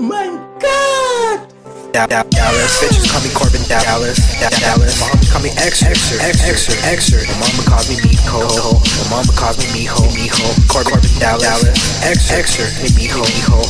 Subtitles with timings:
[0.00, 1.44] Oh my god!
[1.92, 4.96] Dallas, bitches call me Corbin Dallas, Dallas.
[4.96, 7.20] My homies call me Xer, Xer, Xer, Xer.
[7.28, 10.48] My mama calls me Miho, my mama calls me Miho, Miho.
[10.72, 13.60] Corbin Dallas, Xer, Xer, Miho, Miho.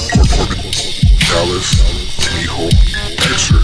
[1.26, 1.74] Dallas,
[2.30, 2.70] Miho,
[3.26, 3.58] Xer.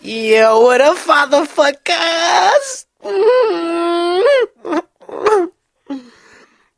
[0.00, 2.86] Yo, what up, fatherfuckers?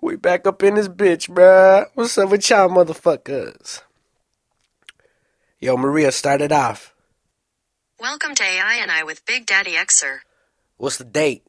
[0.05, 1.87] we back up in this bitch, bruh.
[1.95, 3.81] What's up with y'all, motherfuckers?
[5.59, 6.95] Yo, Maria, start it off.
[7.99, 10.19] Welcome to AI and I with Big Daddy Xer.
[10.77, 11.45] What's the date?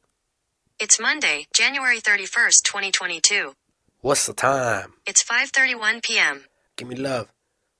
[0.79, 3.55] It's Monday, January 31st, 2022.
[3.99, 4.93] What's the time?
[5.05, 6.45] It's 5:31 p.m.
[6.77, 7.27] Give me love.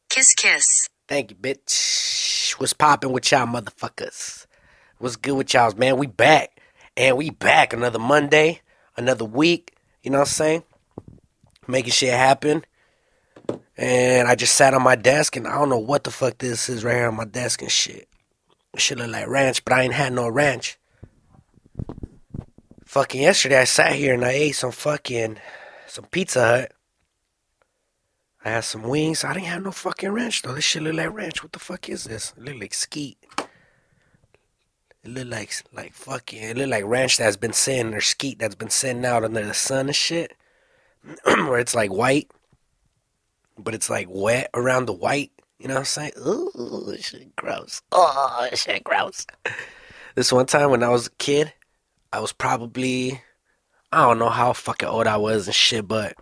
[0.10, 0.90] Kiss kiss.
[1.08, 2.52] Thank you, bitch.
[2.60, 4.46] What's poppin' with y'all, motherfuckers?
[4.98, 5.98] What's good with y'all, man?
[5.98, 6.60] We back.
[6.98, 8.60] And we back another Monday,
[8.98, 9.75] another week.
[10.05, 10.64] You know what I'm saying?
[11.68, 12.63] Making shit happen.
[13.76, 16.70] And I just sat on my desk and I don't know what the fuck this
[16.70, 18.07] is right here on my desk and shit.
[18.76, 20.77] It should look like ranch, but I ain't had no ranch.
[22.85, 25.40] Fucking yesterday I sat here and I ate some fucking
[25.88, 26.71] some Pizza Hut.
[28.43, 29.24] I had some wings.
[29.24, 30.54] I didn't have no fucking ranch though.
[30.54, 31.41] This shit look like ranch.
[31.41, 32.32] What the fuck is this?
[32.37, 33.18] It look like skeet.
[35.06, 36.42] It look like like fucking.
[36.42, 39.54] It look like ranch that's been sitting or skeet that's been sitting out under the
[39.54, 40.36] sun and shit,
[41.26, 42.28] where it's like white,
[43.56, 45.32] but it's like wet around the white.
[45.60, 46.14] You know what I'm saying?
[46.26, 47.84] Ooh, shit gross.
[47.92, 49.28] Oh, shit gross.
[50.16, 51.54] This one time when I was a kid,
[52.12, 53.22] I was probably
[53.92, 56.16] I don't know how fucking old I was and shit, but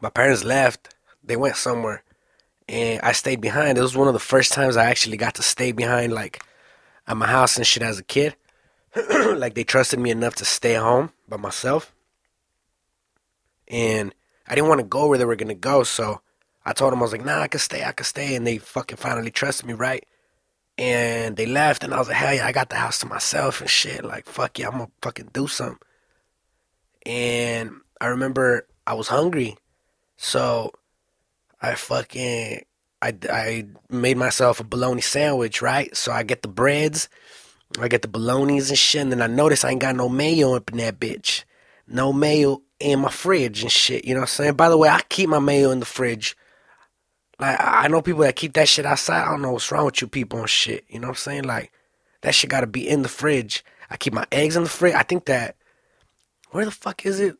[0.00, 0.94] my parents left.
[1.24, 2.04] They went somewhere,
[2.68, 3.76] and I stayed behind.
[3.76, 6.44] It was one of the first times I actually got to stay behind, like
[7.06, 8.36] at my house and shit as a kid.
[9.36, 11.94] like they trusted me enough to stay home by myself,
[13.68, 14.14] and
[14.48, 16.20] I didn't want to go where they were gonna go, so
[16.64, 18.58] I told them I was like, "Nah, I could stay, I could stay," and they
[18.58, 20.04] fucking finally trusted me, right?
[20.76, 23.60] And they left, and I was like, "Hell yeah, I got the house to myself
[23.60, 24.04] and shit.
[24.04, 25.78] Like, fuck yeah, I'm gonna fucking do something."
[27.06, 29.56] And I remember I was hungry,
[30.16, 30.72] so
[31.62, 32.64] I fucking
[33.02, 35.94] I, I made myself a bologna sandwich, right?
[35.96, 37.08] So I get the breads,
[37.78, 40.54] I get the bolognas and shit, and then I notice I ain't got no mayo
[40.54, 41.44] up in that bitch.
[41.86, 44.54] No mayo in my fridge and shit, you know what I'm saying?
[44.54, 46.36] By the way, I keep my mayo in the fridge.
[47.38, 49.22] Like, I know people that keep that shit outside.
[49.22, 51.44] I don't know what's wrong with you people and shit, you know what I'm saying?
[51.44, 51.72] Like,
[52.22, 53.64] that shit gotta be in the fridge.
[53.88, 54.94] I keep my eggs in the fridge.
[54.94, 55.56] I think that,
[56.50, 57.36] where the fuck is it?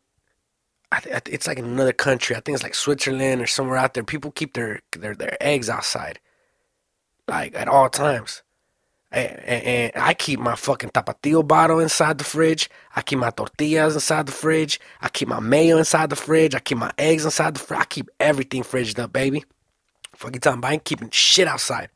[0.98, 2.34] Th- it's like in another country.
[2.34, 4.02] I think it's like Switzerland or somewhere out there.
[4.02, 6.18] People keep their their, their eggs outside,
[7.28, 8.42] like at all times.
[9.12, 12.70] And, and, and I keep my fucking tapatio bottle inside the fridge.
[12.94, 14.80] I keep my tortillas inside the fridge.
[15.00, 16.54] I keep my mayo inside the fridge.
[16.54, 17.80] I keep my eggs inside the fridge.
[17.80, 19.44] I keep everything fridged up, baby.
[20.14, 20.64] Fucking time?
[20.64, 21.90] I ain't keeping shit outside,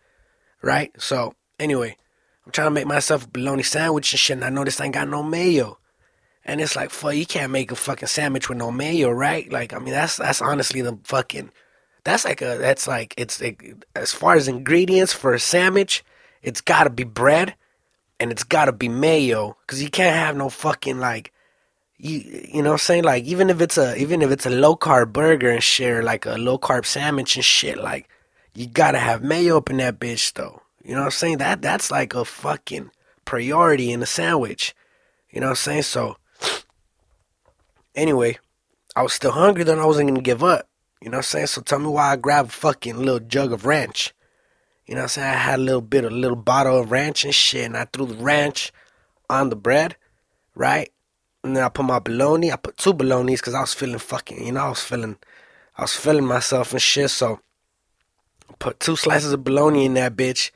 [0.62, 0.91] right?
[1.00, 1.97] So anyway,
[2.47, 4.94] I'm trying to make myself a bologna sandwich and shit, and I noticed I ain't
[4.94, 5.78] got no mayo.
[6.44, 9.50] And it's like, fuck, you can't make a fucking sandwich with no mayo, right?
[9.50, 11.50] Like, I mean, that's that's honestly the fucking,
[12.05, 16.05] that's like a, that's like, it's like, as far as ingredients for a sandwich,
[16.43, 17.55] it's gotta be bread,
[18.21, 21.32] and it's gotta be mayo, cause you can't have no fucking like,
[21.97, 22.19] you
[22.53, 23.05] you know what I'm saying?
[23.05, 26.26] Like, even if it's a, even if it's a low carb burger and shit, like
[26.26, 28.09] a low carb sandwich and shit, like,
[28.55, 30.61] you gotta have mayo up in that bitch though.
[30.84, 31.38] You know what I'm saying?
[31.38, 32.91] That that's like a fucking
[33.25, 34.75] priority in a sandwich.
[35.31, 35.82] You know what I'm saying?
[35.82, 36.19] So
[37.94, 38.38] anyway,
[38.97, 40.69] I was still hungry, then I wasn't gonna give up.
[41.00, 41.47] You know what I'm saying?
[41.49, 44.15] So tell me why I grabbed a fucking little jug of ranch.
[44.87, 45.28] You know what I'm saying?
[45.28, 47.84] I had a little bit, of a little bottle of ranch and shit, and I
[47.87, 48.72] threw the ranch
[49.28, 49.97] on the bread,
[50.55, 50.91] right?
[51.43, 52.53] And then I put my bologna.
[52.53, 55.16] I put two bolognas because I was feeling fucking, you know, I was feeling,
[55.76, 57.11] I was feeling myself and shit.
[57.11, 57.41] So
[58.59, 60.50] put two slices of bologna in that bitch,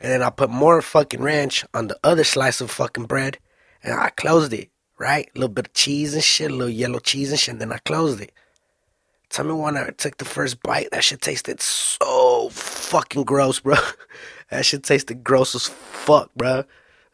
[0.00, 3.38] and then I put more fucking ranch on the other slice of fucking bread,
[3.82, 5.28] and I closed it right?
[5.34, 7.72] A little bit of cheese and shit, a little yellow cheese and shit, and then
[7.72, 8.32] I closed it.
[9.28, 13.76] Tell me when I took the first bite, that shit tasted so fucking gross, bro.
[14.50, 16.64] that shit tasted gross as fuck, bro.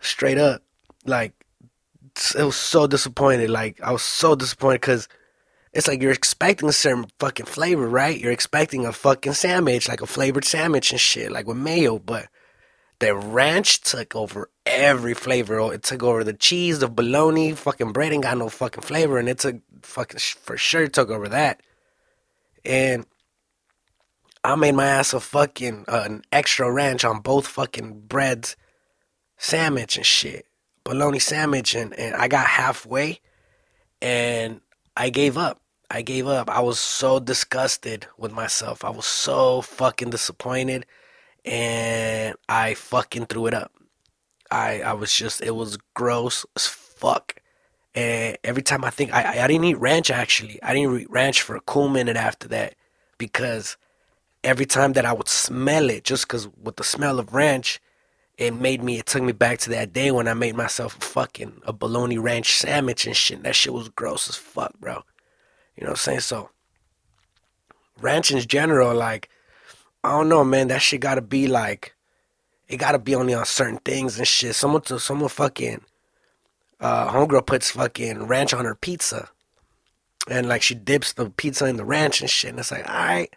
[0.01, 0.62] Straight up.
[1.05, 1.33] Like,
[2.37, 3.51] it was so disappointed.
[3.51, 5.09] Like, I was so disappointed because
[5.73, 8.21] it's like you're expecting a certain fucking flavor, right?
[8.21, 12.29] You're expecting a fucking sandwich, like a flavored sandwich and shit, like with mayo, but
[13.03, 15.75] the ranch took over every flavor.
[15.75, 19.29] It took over the cheese, the bologna, fucking bread ain't got no fucking flavor, and
[19.29, 21.61] it took fucking for sure took over that.
[22.65, 23.05] And
[24.45, 28.57] I made my ass a fucking uh, an extra ranch on both fucking breads,
[29.37, 30.47] sandwich and shit,
[30.85, 33.19] bologna sandwich, and and I got halfway,
[34.01, 34.61] and
[34.97, 35.61] I gave up.
[35.91, 36.49] I gave up.
[36.49, 38.85] I was so disgusted with myself.
[38.85, 40.87] I was so fucking disappointed
[41.44, 43.73] and I fucking threw it up.
[44.50, 47.37] I I was just it was gross as fuck.
[47.94, 50.62] And every time I think I I didn't eat ranch actually.
[50.62, 52.75] I didn't eat ranch for a cool minute after that
[53.19, 53.77] because
[54.44, 57.81] every time that I would smell it, just because with the smell of ranch,
[58.39, 61.00] it made me, it took me back to that day when I made myself a
[61.00, 63.43] fucking, a bologna ranch sandwich and shit.
[63.43, 65.03] That shit was gross as fuck, bro.
[65.77, 66.21] You know what I'm saying?
[66.21, 66.50] So,
[68.00, 69.29] ranch in general, like,
[70.05, 71.95] I don't know, man, that shit gotta be like,
[72.69, 74.55] it gotta be only on certain things and shit.
[74.55, 75.83] Someone, to, someone fucking,
[76.81, 79.29] uh, homegirl puts fucking ranch on her pizza.
[80.29, 82.51] And like she dips the pizza in the ranch and shit.
[82.51, 83.35] And it's like, all right,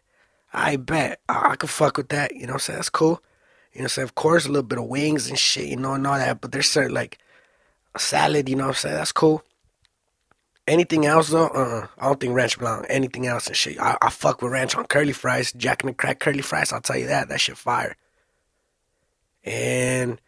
[0.54, 2.36] I bet I, I could fuck with that.
[2.36, 2.78] You know what I'm saying?
[2.78, 3.22] That's cool.
[3.74, 4.04] You know what I'm saying?
[4.04, 6.42] Of course, a little bit of wings and shit, you know, and all that.
[6.42, 7.20] But there's certain, like,
[7.98, 8.96] salad, you know what I'm saying?
[8.96, 9.44] That's cool.
[10.68, 11.48] Anything else, though?
[11.48, 11.88] Uh-uh.
[12.00, 12.86] I don't think ranch belong.
[12.86, 13.80] Anything else and shit.
[13.80, 15.54] I, I fuck with ranch on curly fries.
[15.54, 17.30] Jack and the Crack curly fries, I'll tell you that.
[17.30, 17.96] That shit fire.
[19.44, 20.20] And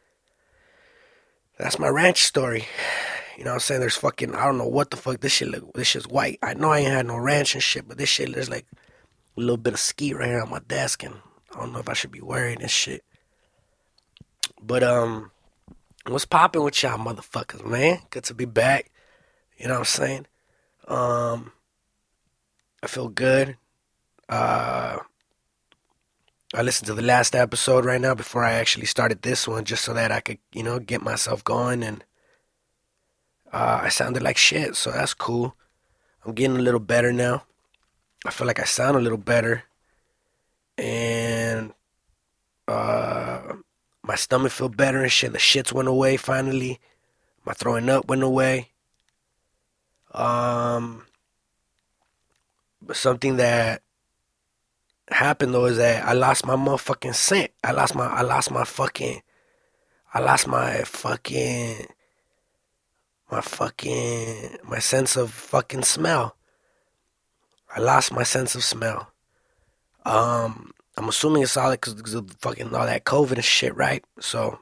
[1.58, 2.66] that's my ranch story.
[3.36, 3.82] You know what I'm saying?
[3.82, 5.22] There's fucking, I don't know what the fuck.
[5.22, 6.38] This shit look, this shit's white.
[6.44, 8.66] I know I ain't had no ranch and shit, but this shit, there's like
[9.38, 11.16] a little bit of ski right here on my desk, and
[11.56, 13.04] I don't know if I should be wearing this shit.
[14.62, 15.32] But um,
[16.08, 18.00] what's popping with y'all motherfuckers, man?
[18.10, 18.92] Good to be back.
[19.58, 20.26] You know what I'm saying?
[20.88, 21.52] Um,
[22.84, 23.58] I feel good.
[24.30, 25.00] Uh,
[26.54, 29.84] I listened to the last episode right now before I actually started this one, just
[29.84, 31.84] so that I could, you know, get myself going.
[31.84, 32.04] And
[33.52, 35.56] uh, I sounded like shit, so that's cool.
[36.24, 37.44] I'm getting a little better now.
[38.26, 39.64] I feel like I sound a little better,
[40.78, 41.74] and
[42.68, 43.54] uh,
[44.04, 45.32] my stomach feel better and shit.
[45.32, 46.80] The shits went away finally.
[47.46, 48.72] My throwing up went away.
[50.18, 51.04] Um,
[52.82, 53.84] but something that
[55.10, 57.52] happened though is that I lost my motherfucking scent.
[57.64, 59.22] I lost my I lost my fucking
[60.14, 61.86] I lost my fucking
[63.30, 66.36] my fucking my sense of fucking smell.
[67.76, 69.12] I lost my sense of smell.
[70.04, 74.04] Um, I'm assuming it's all because of fucking all that COVID and shit, right?
[74.20, 74.58] So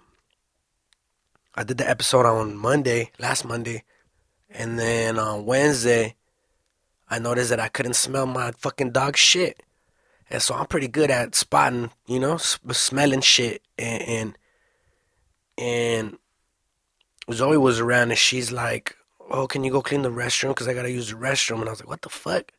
[1.53, 3.83] I did the episode on Monday, last Monday,
[4.57, 6.15] and then on Wednesday,
[7.09, 9.61] I noticed that I couldn't smell my fucking dog shit.
[10.29, 13.61] And so I'm pretty good at spotting, you know, smelling shit.
[13.77, 14.37] And, and,
[15.57, 16.17] and
[17.31, 18.97] Zoe was around and she's like,
[19.29, 20.49] oh, can you go clean the restroom?
[20.49, 21.59] Because I got to use the restroom.
[21.59, 22.51] And I was like, what the fuck?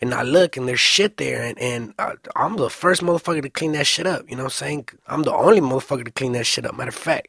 [0.00, 1.42] And I look and there's shit there.
[1.42, 4.28] And, and I, I'm the first motherfucker to clean that shit up.
[4.28, 4.88] You know what I'm saying?
[5.06, 6.76] I'm the only motherfucker to clean that shit up.
[6.76, 7.28] Matter of fact.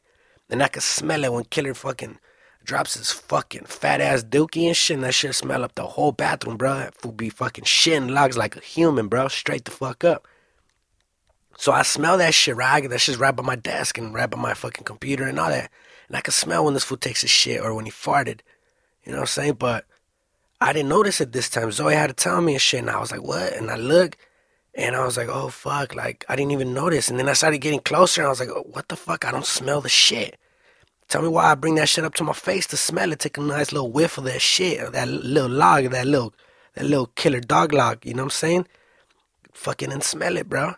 [0.50, 2.18] And I could smell it when Killer fucking
[2.66, 6.12] drops his fucking fat ass dookie and shit, and that shit smell up the whole
[6.12, 6.76] bathroom, bro.
[6.76, 9.28] That fool be fucking shitting logs like a human, bro.
[9.28, 10.28] Straight the fuck up.
[11.58, 12.88] So I smell that shit right.
[12.90, 15.72] That shit's right by my desk and right by my fucking computer and all that.
[16.08, 18.42] And I can smell when this fool takes his shit or when he farted.
[19.04, 19.54] You know what I'm saying?
[19.54, 19.86] But
[20.60, 21.72] I didn't notice it this time.
[21.72, 23.54] Zoe had to tell me and shit, and I was like, what?
[23.54, 24.18] And I look,
[24.74, 27.10] and I was like, oh fuck, like I didn't even notice.
[27.10, 29.26] And then I started getting closer, and I was like, oh, what the fuck?
[29.26, 30.38] I don't smell the shit.
[31.08, 33.38] Tell me why I bring that shit up to my face to smell it, take
[33.38, 36.34] a nice little whiff of that shit, or that little log, that little,
[36.74, 38.06] that little killer dog log.
[38.06, 38.68] You know what I'm saying?
[39.54, 40.74] Fucking and smell it, bro.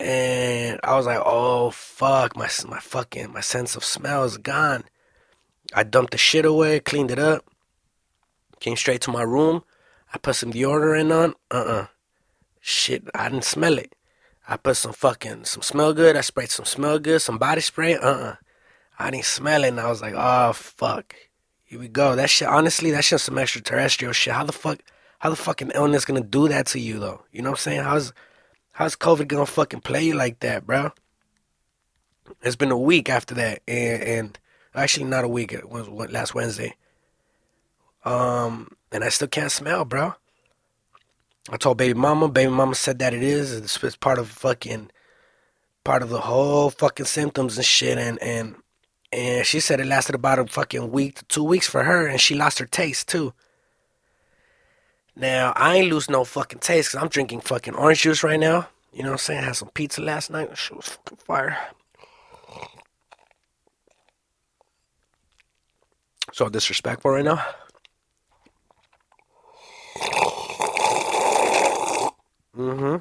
[0.00, 4.84] And I was like, oh fuck, my my fucking my sense of smell is gone.
[5.74, 7.44] I dumped the shit away, cleaned it up,
[8.60, 9.64] came straight to my room.
[10.14, 11.34] I put some deodorant on.
[11.50, 11.86] Uh uh
[12.60, 13.94] Shit, I didn't smell it.
[14.48, 16.16] I put some fucking some smell good.
[16.16, 17.96] I sprayed some smell good, some body spray.
[17.96, 18.34] Uh uh
[18.98, 21.14] I didn't smell it, and I was like, oh fuck,
[21.64, 22.16] here we go.
[22.16, 24.34] That shit, honestly, that's just some extraterrestrial shit.
[24.34, 24.80] How the fuck,
[25.20, 27.22] how the fucking illness gonna do that to you though?
[27.30, 27.84] You know what I'm saying?
[27.84, 28.12] How's,
[28.72, 30.92] how's COVID gonna fucking play you like that, bro?
[32.42, 34.38] It's been a week after that, and, and
[34.74, 35.52] actually not a week.
[35.52, 36.74] It was last Wednesday.
[38.04, 40.14] Um, and I still can't smell, bro.
[41.50, 42.28] I told baby mama.
[42.28, 43.52] Baby mama said that it is.
[43.52, 44.90] It's, it's part of fucking,
[45.84, 47.98] part of the whole fucking symptoms and shit.
[47.98, 48.56] And and
[49.12, 52.20] and she said it lasted about a fucking week to two weeks for her, and
[52.20, 53.32] she lost her taste too.
[55.16, 58.68] Now, I ain't lose no fucking taste because I'm drinking fucking orange juice right now.
[58.92, 59.40] You know what I'm saying?
[59.40, 60.56] I had some pizza last night.
[60.56, 61.58] Shit was fucking fire.
[66.32, 67.44] So disrespectful right now.
[72.56, 72.96] Mm-hmm.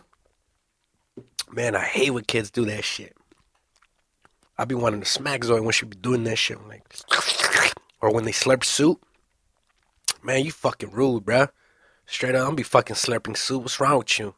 [1.56, 3.16] Man, I hate when kids do that shit.
[4.58, 6.58] I be wanting to smack Zoe when she be doing that shit.
[6.58, 6.84] I'm like,
[8.02, 9.06] or when they slurp soup.
[10.24, 11.50] Man, you fucking rude, bruh.
[12.06, 13.64] Straight up, I'm be fucking slurping soup.
[13.64, 14.34] What's wrong with you?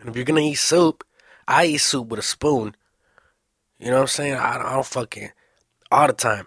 [0.00, 1.04] And if you're gonna eat soup,
[1.46, 2.74] I eat soup with a spoon.
[3.78, 4.34] You know what I'm saying?
[4.34, 5.30] I, I don't fucking
[5.92, 6.46] all the time.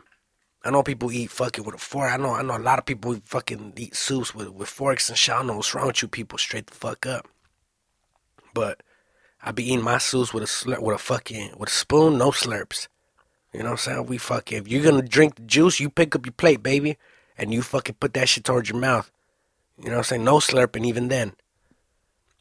[0.65, 2.12] I know people eat fucking with a fork.
[2.12, 5.17] I know I know a lot of people fucking eat soups with, with forks and
[5.17, 5.36] shit.
[5.36, 6.38] I know what's wrong with you people.
[6.38, 7.27] Straight the fuck up.
[8.53, 8.81] But
[9.44, 12.88] I be eating my soups with a with a fucking with a spoon, no slurps.
[13.52, 14.06] You know what I'm saying?
[14.06, 16.98] We fucking if you're gonna drink the juice, you pick up your plate, baby,
[17.38, 19.12] and you fucking put that shit towards your mouth.
[19.78, 20.24] You know what I'm saying?
[20.24, 21.34] No slurping even then.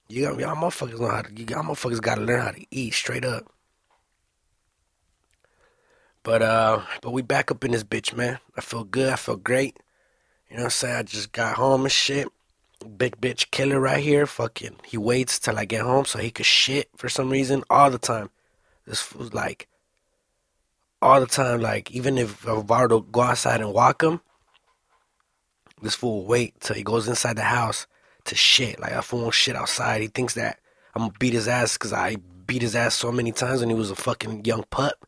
[0.08, 3.24] You got y'all motherfuckers know how to y'all motherfuckers gotta learn how to eat straight
[3.24, 3.52] up.
[6.22, 8.38] But uh but we back up in this bitch, man.
[8.56, 9.78] I feel good, I feel great.
[10.48, 10.96] You know what I'm saying?
[10.96, 12.28] I just got home and shit.
[12.82, 14.26] Big bitch killer right here.
[14.26, 17.90] Fucking he waits till I get home so he could shit for some reason all
[17.90, 18.30] the time.
[18.86, 19.68] This was like
[21.00, 24.20] all the time, like even if Alvaro go outside and walk him,
[25.82, 27.86] this fool will wait till he goes inside the house
[28.24, 28.80] to shit.
[28.80, 30.00] Like that fool won't shit outside.
[30.00, 30.58] He thinks that
[30.94, 33.74] I'm gonna beat his ass because I beat his ass so many times when he
[33.74, 35.06] was a fucking young pup.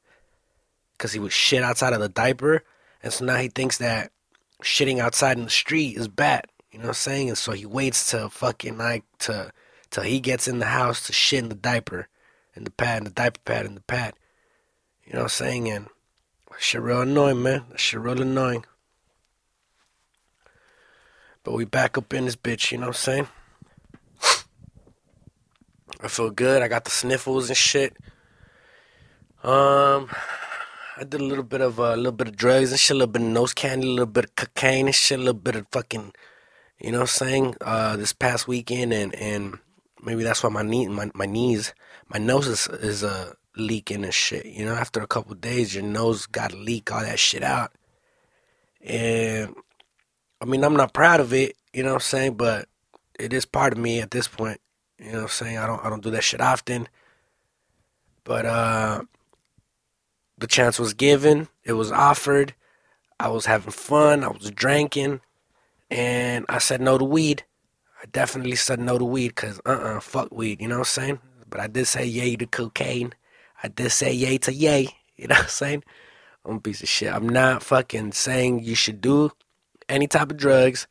[0.92, 2.62] Because he would shit outside of the diaper,
[3.02, 4.12] and so now he thinks that
[4.62, 6.46] shitting outside in the street is bad.
[6.74, 7.28] You know what I'm saying?
[7.28, 9.52] And so he waits till fucking like to
[9.90, 12.08] till he gets in the house to shit in the diaper,
[12.56, 14.14] in the pad, in the diaper pad, in the pad.
[15.04, 15.68] You know what I'm saying?
[15.68, 15.86] And
[16.58, 17.66] shit real annoying, man.
[17.70, 18.64] That shit real annoying.
[21.44, 23.28] But we back up in this bitch, you know what I'm saying?
[26.00, 26.60] I feel good.
[26.60, 27.96] I got the sniffles and shit.
[29.44, 30.10] Um,
[30.96, 32.98] I did a little bit of a uh, little bit of drugs and shit, a
[32.98, 35.54] little bit of nose candy, a little bit of cocaine and shit, a little bit
[35.54, 36.12] of fucking,
[36.78, 37.56] you know saying?
[37.60, 39.58] Uh, this past weekend and and
[40.02, 41.74] maybe that's why my knee, my my knees,
[42.08, 44.46] my nose is is uh leaking and shit.
[44.46, 47.72] You know, after a couple days, your nose got to leak all that shit out.
[48.82, 49.54] And
[50.40, 52.68] I mean, I'm not proud of it, you know what I'm saying, but
[53.18, 54.60] it is part of me at this point.
[54.98, 55.58] You know what I'm saying?
[55.58, 56.88] I don't I don't do that shit often.
[58.24, 59.02] But uh
[60.36, 62.54] the chance was given, it was offered.
[63.20, 65.20] I was having fun, I was drinking,
[65.94, 67.44] and I said no to weed.
[68.02, 71.18] I definitely said no to weed cuz uh-uh, fuck weed, you know what I'm saying?
[71.48, 73.14] But I did say yay to cocaine.
[73.62, 75.84] I did say yay to yay, you know what I'm saying?
[76.44, 77.12] I'm a piece of shit.
[77.12, 79.30] I'm not fucking saying you should do
[79.88, 80.86] any type of drugs.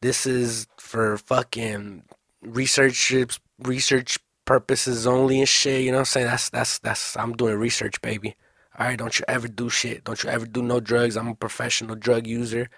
[0.00, 2.04] This is for fucking
[2.40, 3.12] research
[3.58, 5.82] research purposes only and shit.
[5.82, 6.26] You know what I'm saying?
[6.26, 8.36] That's that's that's I'm doing research, baby.
[8.78, 10.04] All right, don't you ever do shit.
[10.04, 11.16] Don't you ever do no drugs.
[11.16, 12.70] I'm a professional drug user,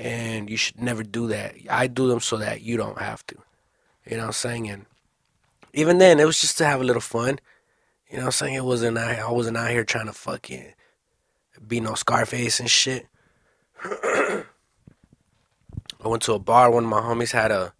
[0.00, 1.54] and you should never do that.
[1.68, 3.36] I do them so that you don't have to.
[4.06, 4.70] You know what I'm saying?
[4.70, 4.86] And
[5.74, 7.38] even then, it was just to have a little fun.
[8.08, 8.54] You know what I'm saying?
[8.54, 10.72] It wasn't I, wasn't out here trying to fucking
[11.68, 13.06] be no Scarface and shit.
[13.84, 14.44] I
[16.02, 16.70] went to a bar.
[16.70, 17.74] One of my homies had a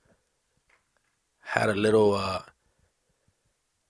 [1.40, 2.42] had a little uh,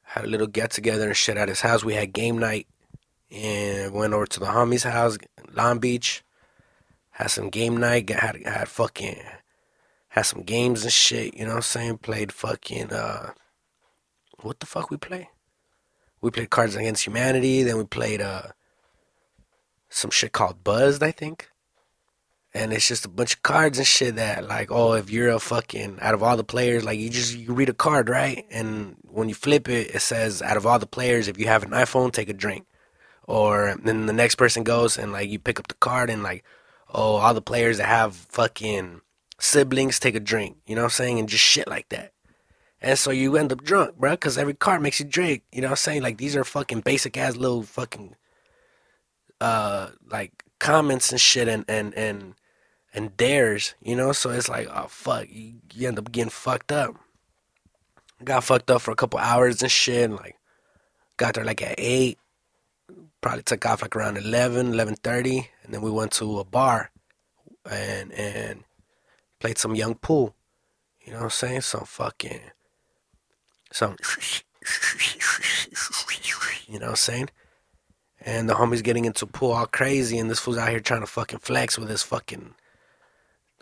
[0.03, 1.83] had a little get together and shit at his house.
[1.83, 2.69] We had game night
[3.33, 5.19] and went over to the homie's house,
[5.53, 6.23] Long Beach.
[7.21, 8.07] Had some game night.
[8.07, 9.21] Got, had had fucking
[10.09, 11.35] had some games and shit.
[11.35, 11.99] You know what I'm saying?
[11.99, 13.33] Played fucking uh,
[14.41, 15.29] what the fuck we play?
[16.23, 17.62] We played Cards Against Humanity.
[17.62, 18.49] Then we played uh,
[19.89, 21.50] some shit called Buzzed, I think
[22.53, 25.39] and it's just a bunch of cards and shit that like oh if you're a
[25.39, 28.97] fucking out of all the players like you just you read a card right and
[29.09, 31.71] when you flip it it says out of all the players if you have an
[31.71, 32.67] iphone take a drink
[33.27, 36.45] or then the next person goes and like you pick up the card and like
[36.93, 39.01] oh all the players that have fucking
[39.39, 42.13] siblings take a drink you know what i'm saying and just shit like that
[42.83, 45.69] and so you end up drunk bro because every card makes you drink you know
[45.69, 48.15] what i'm saying like these are fucking basic ass little fucking
[49.41, 52.35] uh like comments and shit and and and
[52.95, 54.13] and dares, you know.
[54.13, 56.95] So it's like, oh fuck, you, you end up getting fucked up.
[58.23, 60.05] Got fucked up for a couple hours and shit.
[60.05, 60.37] And like,
[61.17, 62.19] got there like at eight.
[63.21, 65.47] Probably took off like around 11, 11.30.
[65.65, 66.91] and then we went to a bar,
[67.71, 68.65] and and
[69.39, 70.35] played some young pool.
[71.00, 71.61] You know what I'm saying?
[71.62, 72.41] Some fucking
[73.73, 73.97] some.
[76.67, 77.31] You know what I'm saying?
[78.21, 81.07] And the homie's getting into pool all crazy, and this fool's out here trying to
[81.07, 82.55] fucking flex with his fucking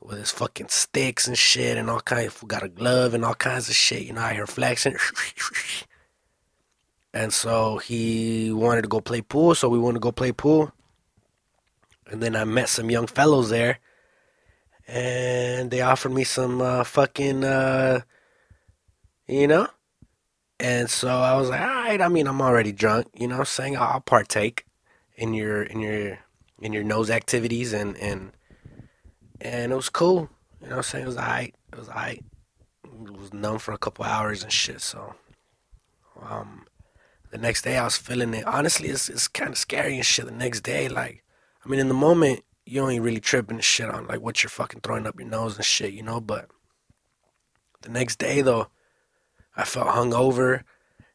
[0.02, 3.34] with his fucking sticks and shit and all kinds of, got a glove and all
[3.34, 4.96] kinds of shit, you know, out here flexing.
[7.12, 10.72] and so he wanted to go play pool, so we wanted to go play pool.
[12.06, 13.78] And then I met some young fellows there,
[14.86, 18.00] and they offered me some uh, fucking, uh,
[19.26, 19.68] you know?
[20.60, 23.44] And so I was like, all right, I mean, I'm already drunk, you know I'm
[23.44, 23.76] saying?
[23.76, 24.64] I'll partake
[25.16, 26.18] in your, in your,
[26.60, 28.32] in your nose activities and, and,
[29.40, 30.28] and it was cool.
[30.60, 31.04] You know I'm saying?
[31.04, 31.54] It was alright.
[31.72, 32.24] It was alright.
[32.84, 34.80] It was numb for a couple hours and shit.
[34.80, 35.14] So,
[36.20, 36.66] um,
[37.30, 38.46] the next day I was feeling it.
[38.46, 40.26] Honestly, it's it's kind of scary and shit.
[40.26, 41.24] The next day, like,
[41.64, 44.80] I mean, in the moment you ain't really tripping shit on like what you're fucking
[44.82, 46.20] throwing up your nose and shit, you know.
[46.20, 46.50] But
[47.82, 48.68] the next day though,
[49.56, 50.62] I felt hungover,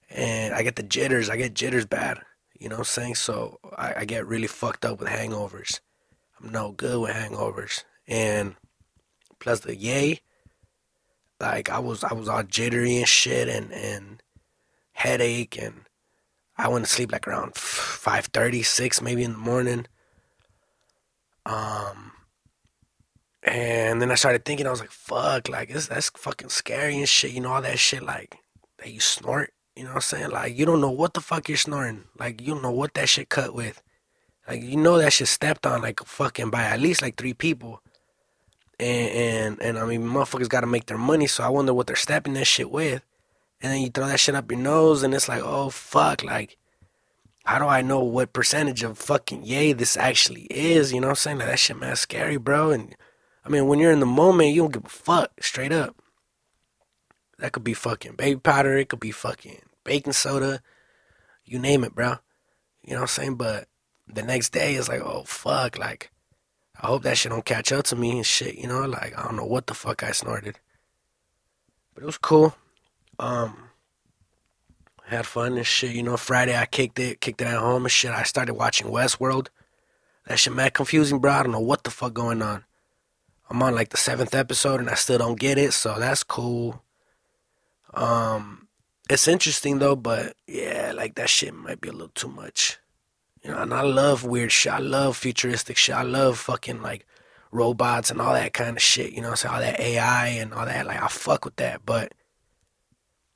[0.09, 1.29] and I get the jitters.
[1.29, 2.19] I get jitters bad.
[2.59, 3.15] You know what I'm saying?
[3.15, 5.79] So I, I get really fucked up with hangovers.
[6.41, 7.83] I'm no good with hangovers.
[8.07, 8.55] And
[9.39, 10.21] plus the yay,
[11.39, 14.23] like I was I was all jittery and shit and, and
[14.93, 15.81] headache and
[16.57, 19.87] I went to sleep like around 5:30, 6 maybe in the morning.
[21.45, 22.11] Um
[23.41, 27.09] and then I started thinking I was like fuck like this that's fucking scary and
[27.09, 28.37] shit, you know all that shit like
[28.77, 30.29] that you snort, you know what I'm saying?
[30.31, 32.05] Like you don't know what the fuck you're snorting.
[32.17, 33.81] Like you don't know what that shit cut with.
[34.47, 37.81] Like you know that shit stepped on like fucking by at least like three people.
[38.79, 41.95] And and, and I mean motherfuckers gotta make their money, so I wonder what they're
[41.95, 43.03] stepping that shit with.
[43.63, 46.57] And then you throw that shit up your nose and it's like, oh fuck, like
[47.45, 50.91] how do I know what percentage of fucking yay this actually is?
[50.91, 51.37] You know what I'm saying?
[51.39, 52.71] Like that shit man scary, bro.
[52.71, 52.93] And
[53.45, 55.95] I mean when you're in the moment you don't give a fuck, straight up.
[57.39, 60.61] That could be fucking baby powder, it could be fucking baking soda,
[61.45, 62.15] you name it, bro.
[62.83, 63.35] You know what I'm saying?
[63.35, 63.69] But
[64.07, 66.11] the next day it's like, oh fuck, like
[66.81, 69.23] I hope that shit don't catch up to me and shit, you know, like I
[69.23, 70.59] don't know what the fuck I snorted.
[71.93, 72.55] But it was cool.
[73.19, 73.69] Um
[75.05, 77.91] had fun and shit, you know, Friday I kicked it, kicked it at home and
[77.91, 78.11] shit.
[78.11, 79.47] I started watching Westworld.
[80.27, 81.31] That shit mad confusing, bro.
[81.31, 82.63] I don't know what the fuck going on.
[83.49, 86.83] I'm on like the seventh episode and I still don't get it, so that's cool.
[87.93, 88.67] Um
[89.09, 92.79] it's interesting though, but yeah, like that shit might be a little too much.
[93.43, 94.71] You know, and I love weird shit.
[94.71, 95.95] I love futuristic shit.
[95.95, 97.05] I love fucking like
[97.51, 99.11] robots and all that kind of shit.
[99.11, 100.87] You know, I'm all that AI and all that.
[100.87, 102.13] Like I fuck with that, but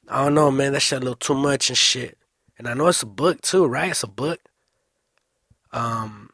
[0.07, 0.73] I don't know, man.
[0.73, 2.17] That shit a little too much and shit.
[2.57, 3.91] And I know it's a book too, right?
[3.91, 4.39] It's a book.
[5.71, 6.29] Um,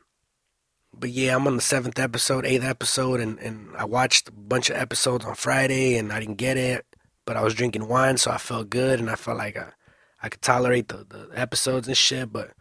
[0.94, 4.70] but yeah, I'm on the seventh episode, eighth episode, and and I watched a bunch
[4.70, 6.86] of episodes on Friday, and I didn't get it,
[7.26, 9.72] but I was drinking wine, so I felt good, and I felt like I
[10.22, 12.52] I could tolerate the the episodes and shit, but.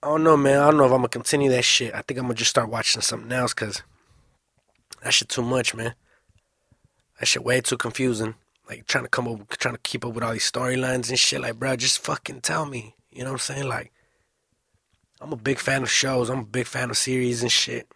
[0.00, 0.60] I don't know, man.
[0.60, 1.92] I don't know if I'm gonna continue that shit.
[1.92, 3.82] I think I'm gonna just start watching something else because
[5.02, 5.94] that shit too much, man.
[7.18, 8.36] That shit way too confusing.
[8.68, 11.40] Like trying to come up, trying to keep up with all these storylines and shit.
[11.40, 12.94] Like, bro, just fucking tell me.
[13.10, 13.68] You know what I'm saying?
[13.68, 13.92] Like,
[15.20, 16.28] I'm a big fan of shows.
[16.28, 17.88] I'm a big fan of series and shit.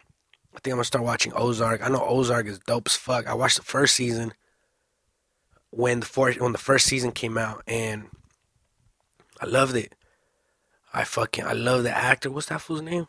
[0.55, 1.83] I think I'm gonna start watching Ozark.
[1.83, 3.27] I know Ozark is dope as fuck.
[3.27, 4.33] I watched the first season
[5.69, 8.07] when the fourth when the first season came out, and
[9.41, 9.95] I loved it.
[10.93, 12.29] I fucking I love the actor.
[12.29, 13.07] What's that fool's name?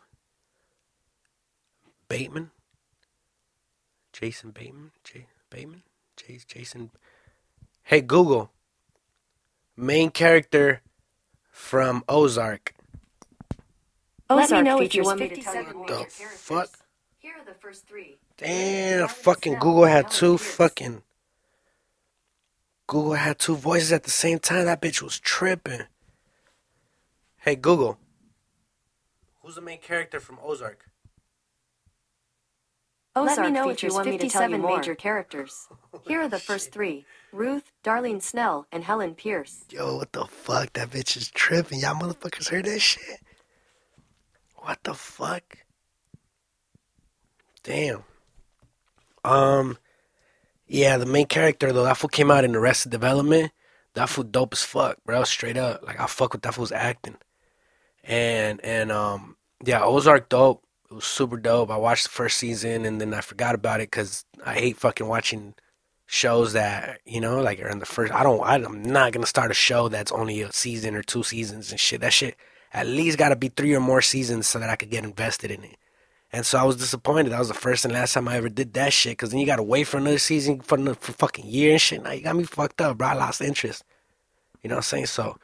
[2.07, 2.51] Bateman.
[4.13, 4.91] Jason Bateman.
[5.03, 5.83] J- Bateman.
[6.17, 6.91] J- Jason.
[7.87, 8.51] Hey Google.
[9.77, 10.81] Main character
[11.51, 12.73] from Ozark.
[14.27, 16.69] Let me know if you features want me to 57 tell you What the fuck?
[17.19, 18.17] Here are the first three.
[18.37, 21.03] Damn, fucking Google had two fucking.
[22.87, 24.65] Google had two voices at the same time.
[24.65, 25.81] That bitch was tripping.
[27.37, 27.99] Hey Google.
[29.43, 30.89] Who's the main character from Ozark?
[33.15, 34.77] Ozark Let me know if you features want me to tell you 57 more.
[34.77, 35.67] major characters.
[36.07, 37.05] Here are the first three.
[37.35, 39.65] Ruth, Darlene Snell, and Helen Pierce.
[39.69, 40.73] Yo, what the fuck?
[40.73, 41.81] That bitch is tripping.
[41.81, 43.19] Y'all motherfuckers heard that shit?
[44.55, 45.43] What the fuck?
[47.63, 48.03] Damn.
[49.23, 49.77] Um,
[50.67, 53.51] yeah, the main character though, that fool came out in Arrested Development.
[53.95, 55.23] That fool dope as fuck, bro.
[55.23, 57.17] Straight up, like I fuck with that fool's acting.
[58.03, 60.63] And and um, yeah, Ozark dope.
[60.89, 61.71] It was super dope.
[61.71, 65.07] I watched the first season and then I forgot about it because I hate fucking
[65.07, 65.55] watching
[66.07, 68.13] shows that you know like are in the first.
[68.13, 68.41] I don't.
[68.43, 72.01] I'm not gonna start a show that's only a season or two seasons and shit.
[72.01, 72.37] That shit
[72.73, 75.49] at least got to be three or more seasons so that I could get invested
[75.49, 75.77] in it.
[76.33, 77.31] And so I was disappointed.
[77.31, 79.13] That was the first and last time I ever did that shit.
[79.13, 81.81] Because then you got to wait for another season for another for fucking year and
[81.81, 82.03] shit.
[82.03, 83.07] Now you got me fucked up, bro.
[83.07, 83.85] I lost interest.
[84.61, 85.05] You know what I'm saying?
[85.05, 85.37] So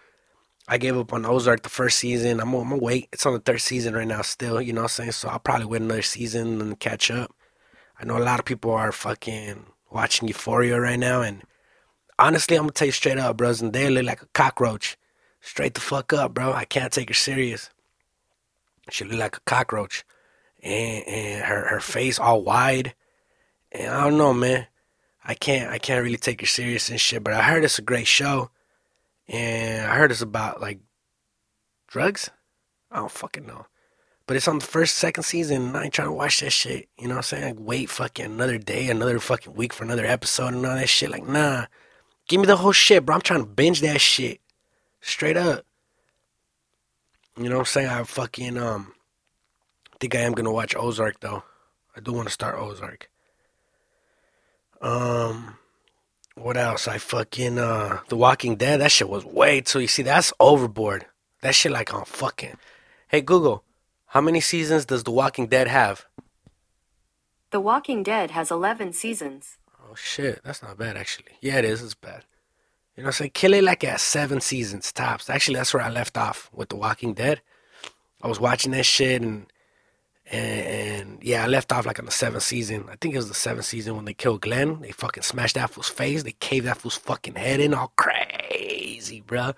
[0.68, 2.42] I gave up on Ozark the first season.
[2.42, 3.08] I'm, I'm gonna wait.
[3.14, 4.62] It's on the third season right now still.
[4.62, 5.12] You know what I'm saying?
[5.14, 7.34] So I'll probably wait another season and catch up.
[7.98, 11.22] I know a lot of people are fucking watching Euphoria right now.
[11.22, 11.44] And
[12.18, 13.50] honestly, I'm gonna tell you straight up, bro.
[13.50, 14.98] Zendaya look like a cockroach.
[15.42, 16.54] Straight the fuck up, bro.
[16.54, 17.70] I can't take her serious.
[18.90, 20.04] She look like a cockroach
[20.62, 22.94] and and her her face all wide,
[23.72, 24.68] and I don't know, man.
[25.24, 27.24] I can't I can't really take her serious and shit.
[27.24, 28.52] But I heard it's a great show,
[29.28, 30.80] and I heard it's about like
[31.88, 32.30] drugs.
[32.92, 33.66] I don't fucking know,
[34.32, 36.88] but it's on the first, second season, and I ain't trying to watch that shit.
[36.98, 37.44] You know what I'm saying?
[37.44, 41.12] Like, wait fucking another day, another fucking week for another episode and all that shit.
[41.12, 41.66] Like, nah.
[42.30, 43.16] Give me the whole shit, bro.
[43.16, 44.40] I'm trying to binge that shit.
[45.02, 45.66] Straight up.
[47.36, 47.90] You know what I'm saying?
[47.90, 48.94] I fucking, um,
[50.00, 51.44] think I am gonna watch Ozark, though.
[51.98, 53.10] I do want to start Ozark.
[54.82, 55.58] Um,
[56.36, 56.88] what else?
[56.88, 58.80] I fucking uh The Walking Dead.
[58.80, 59.82] That shit was way too.
[59.82, 61.06] You see, that's overboard.
[61.42, 62.56] That shit like on fucking.
[63.10, 63.66] Hey Google,
[64.12, 66.06] how many seasons does The Walking Dead have?
[67.52, 69.58] The Walking Dead has 11 seasons.
[69.82, 71.32] Oh shit, that's not bad actually.
[71.40, 71.82] Yeah, it is.
[71.82, 72.26] It's bad.
[72.98, 75.30] You know, what I'm kill it like at seven seasons tops.
[75.30, 77.42] Actually, that's where I left off with The Walking Dead.
[78.22, 79.46] I was watching that shit and
[80.30, 82.88] and, and yeah, I left off like on the seventh season.
[82.90, 84.82] I think it was the seventh season when they killed Glenn.
[84.82, 86.24] They fucking smashed that fool's face.
[86.24, 89.54] They caved that fool's fucking head in, all crazy, bro.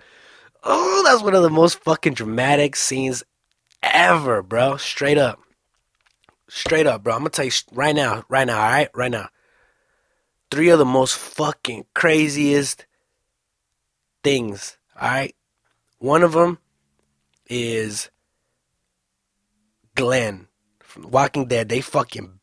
[0.62, 3.24] Oh, that's one of the most fucking dramatic scenes
[3.92, 4.76] ever, bro.
[4.76, 5.40] Straight up,
[6.48, 7.14] straight up, bro.
[7.14, 9.28] I'm gonna tell you right now, right now, all right, right now.
[10.50, 12.86] Three of the most fucking craziest
[14.22, 15.34] things, all right.
[15.98, 16.58] One of them
[17.48, 18.10] is
[19.94, 20.48] Glenn
[20.80, 21.68] from Walking Dead.
[21.68, 22.40] They fucking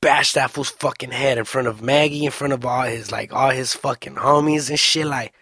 [0.00, 3.32] bashed that fool's fucking head in front of Maggie, in front of all his like
[3.32, 5.06] all his fucking homies and shit.
[5.06, 5.32] Like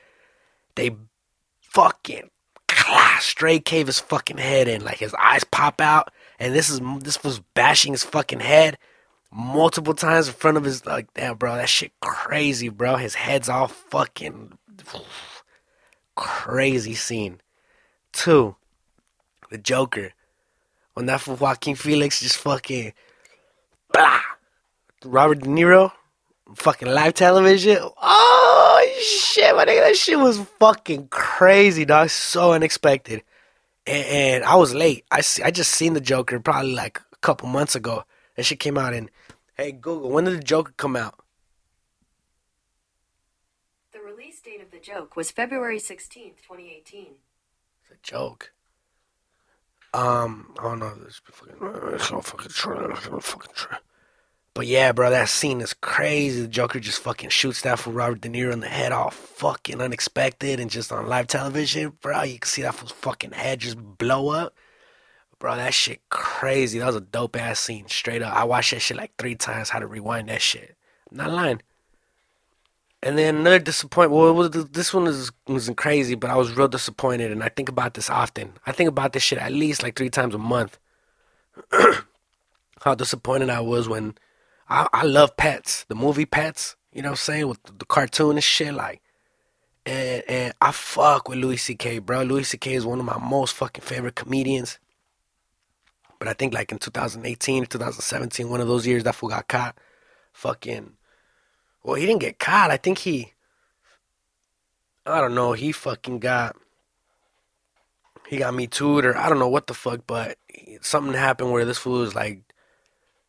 [0.75, 0.95] they
[1.61, 2.31] fucking
[3.23, 4.85] straight cave his fucking head in.
[4.85, 8.79] Like his eyes pop out, and this is this was bashing his fucking head
[9.33, 12.97] multiple times in front of his like damn bro that shit crazy bro.
[12.97, 14.59] His head's all fucking
[16.15, 17.41] crazy scene.
[18.13, 18.57] Two
[19.51, 20.13] the joker.
[20.95, 22.93] When that fool Joaquin Phoenix just fucking
[23.93, 24.21] blah
[25.05, 25.93] Robert De Niro
[26.55, 27.79] fucking live television.
[27.81, 28.36] Oh
[29.01, 33.23] shit my nigga that shit was fucking crazy dog so unexpected
[33.87, 37.17] and, and I was late I see, I just seen the Joker probably like a
[37.17, 38.05] couple months ago
[38.37, 39.11] that shit came out in
[39.57, 41.15] Hey Google, when did the Joker come out?
[43.93, 47.15] The release date of the joke was February 16th, 2018.
[47.81, 48.53] It's a joke.
[49.95, 50.95] Um, I don't know.
[50.97, 51.57] This fucking,
[51.95, 52.93] it's not fucking true.
[52.93, 53.79] It's not fucking true.
[54.57, 56.41] But yeah, bro, that scene is crazy.
[56.41, 59.83] The Joker just fucking shoots that for Robert De Niro in the head, all fucking
[59.83, 62.23] unexpected, and just on live television, bro.
[62.23, 64.55] You can see that fucking head just blow up.
[65.39, 66.79] Bro, that shit crazy.
[66.79, 68.35] That was a dope ass scene, straight up.
[68.35, 69.69] I watched that shit like three times.
[69.69, 70.75] How to rewind that shit.
[71.11, 71.61] I'm not lying.
[73.03, 74.19] And then another disappointment.
[74.19, 77.69] Well, was, this one was wasn't crazy, but I was real disappointed, and I think
[77.69, 78.55] about this often.
[78.65, 80.79] I think about this shit at least like three times a month.
[82.81, 84.17] How disappointed I was when
[84.69, 86.77] I, I love Pets, the movie Pets.
[86.93, 89.03] You know what I'm saying with the, cartoon and shit, like.
[89.85, 92.01] And and I fuck with Louis C.K.
[92.01, 92.75] Bro, Louis C.K.
[92.75, 94.79] is one of my most fucking favorite comedians.
[96.19, 99.77] But I think like in 2018, 2017, one of those years that fool got caught.
[100.33, 100.93] Fucking,
[101.83, 102.71] well, he didn't get caught.
[102.71, 103.33] I think he,
[105.05, 105.53] I don't know.
[105.53, 106.57] He fucking got,
[108.29, 110.01] he got me tooed or I don't know what the fuck.
[110.07, 110.39] But
[110.81, 112.43] something happened where this fool was like,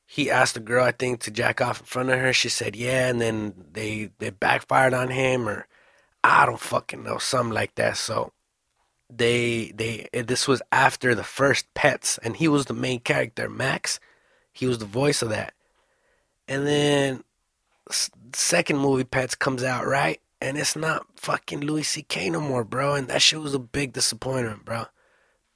[0.09, 2.31] he asked a girl I think to jack off in front of her.
[2.33, 5.67] She said yeah, and then they they backfired on him or
[6.23, 7.97] I don't fucking know something like that.
[7.97, 8.31] So
[9.09, 13.99] they they this was after the first Pets, and he was the main character, Max.
[14.53, 15.53] He was the voice of that,
[16.47, 17.23] and then
[18.33, 22.29] second movie Pets comes out right, and it's not fucking Louis C.K.
[22.29, 22.95] no more, bro.
[22.95, 24.85] And that shit was a big disappointment, bro.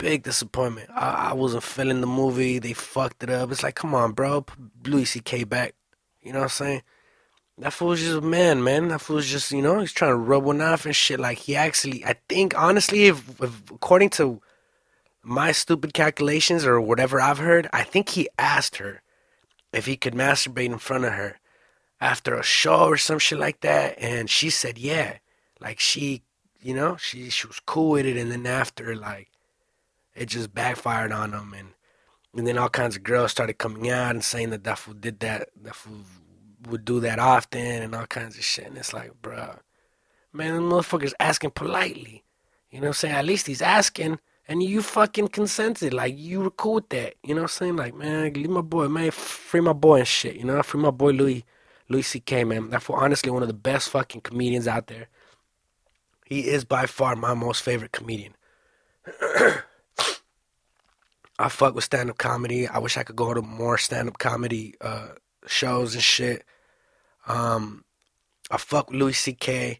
[0.02, 0.90] Big disappointment.
[0.96, 2.58] I, I wasn't feeling the movie.
[2.58, 3.52] They fucked it up.
[3.52, 4.44] It's like, come on, bro.
[4.84, 5.44] Louis C.K.
[5.44, 5.76] back.
[6.22, 6.82] You know what I'm saying?
[7.60, 8.88] That fool's just a man, man.
[8.88, 11.20] That fool's just, you know, he's trying to rub one off and shit.
[11.20, 14.42] Like he actually, I think, honestly, if, if according to
[15.22, 19.04] my stupid calculations or whatever I've heard, I think he asked her
[19.72, 21.40] if he could masturbate in front of her
[22.00, 25.18] after a show or some shit like that, and she said yeah.
[25.60, 26.24] Like she,
[26.60, 29.31] you know, she she was cool with it, and then after, like,
[30.16, 31.70] it just backfired on him, and
[32.36, 35.50] and then all kinds of girls started coming out and saying that fool did that,
[35.64, 35.76] that
[36.70, 38.68] would do that often and all kinds of shit.
[38.68, 39.56] And it's like, bro,
[40.32, 42.24] man, the motherfucker's asking politely.
[42.70, 43.16] You know what I'm saying?
[43.16, 45.94] At least he's asking and you fucking consented.
[45.94, 47.16] Like, you were cool with that.
[47.24, 47.76] You know what I'm saying?
[47.76, 50.36] Like, man, leave my boy, man, free my boy and shit.
[50.36, 51.44] You know, free my boy Louis,
[51.90, 52.70] Louis C.K., man.
[52.70, 55.10] That's for honestly one of the best fucking comedians out there.
[56.26, 58.36] He is by far my most favorite comedian.
[61.42, 62.68] I fuck with stand up comedy.
[62.68, 65.10] I wish I could go to more stand up comedy uh,
[65.48, 66.44] shows and shit.
[67.28, 67.84] Um,
[68.50, 69.80] I fuck with Louis C.K.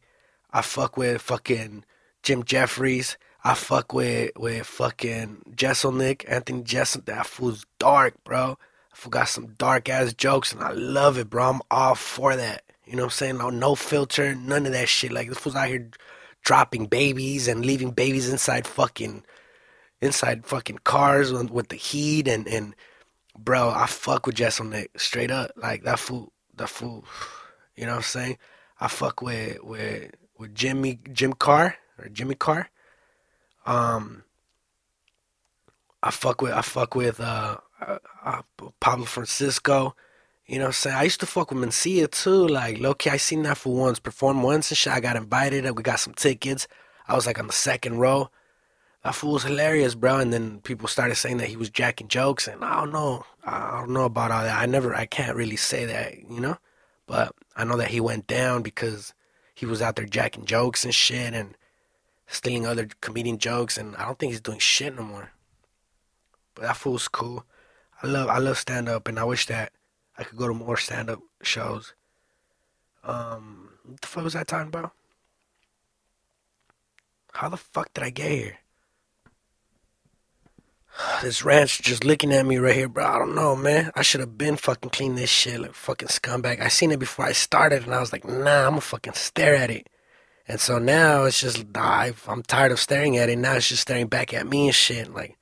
[0.52, 1.86] I fuck with fucking
[2.24, 3.18] Jim Jeffries.
[3.44, 7.02] I fuck with with fucking Jeselnik, Anthony Jessel.
[7.06, 8.58] That fool's dark, bro.
[8.94, 11.50] I forgot some dark ass jokes, and I love it, bro.
[11.50, 12.64] I'm all for that.
[12.86, 13.38] You know what I'm saying?
[13.38, 15.12] No, no filter, none of that shit.
[15.12, 15.90] Like this fool's out here
[16.44, 19.24] dropping babies and leaving babies inside fucking
[20.02, 22.76] inside fucking cars with, with the heat and and
[23.38, 25.52] bro, I fuck with Jeselnik straight up.
[25.56, 27.06] Like that fool, that fool.
[27.74, 28.38] You know what I'm saying?
[28.82, 32.70] I fuck with with with Jimmy Jim Carr or Jimmy Carr.
[33.66, 34.24] Um,
[36.04, 38.42] I fuck with I fuck with uh, uh, uh
[38.82, 39.96] Pablo Francisco.
[40.46, 40.96] You know what I'm saying?
[40.98, 42.46] I used to fuck with Mencia too.
[42.46, 44.92] Like, low key, I seen that for once, perform once and shit.
[44.92, 45.64] I got invited.
[45.78, 46.68] We got some tickets.
[47.08, 48.30] I was like on the second row.
[49.04, 50.18] That fool was hilarious, bro.
[50.18, 53.26] And then people started saying that he was jacking jokes, and I don't know.
[53.44, 54.62] I don't know about all that.
[54.62, 56.58] I never, I can't really say that, you know?
[57.08, 59.14] But I know that he went down because
[59.56, 61.58] he was out there jacking jokes and shit and
[62.28, 65.32] stealing other comedian jokes, and I don't think he's doing shit no more.
[66.56, 67.46] But that fool's cool.
[68.04, 69.72] I love, I love stand up, and I wish that
[70.18, 71.94] I could go to more stand up shows.
[73.04, 74.92] Um, what the fuck was I talking about?
[77.34, 78.58] How the fuck did I get here?
[81.22, 83.06] This ranch just looking at me right here, bro.
[83.06, 83.92] I don't know, man.
[83.96, 86.62] I should have been fucking clean this shit like fucking scumbag.
[86.62, 89.56] I seen it before I started, and I was like, nah, I'm gonna fucking stare
[89.56, 89.88] at it.
[90.48, 93.38] And so now it's just I'm tired of staring at it.
[93.38, 95.14] Now it's just staring back at me and shit.
[95.14, 95.38] Like,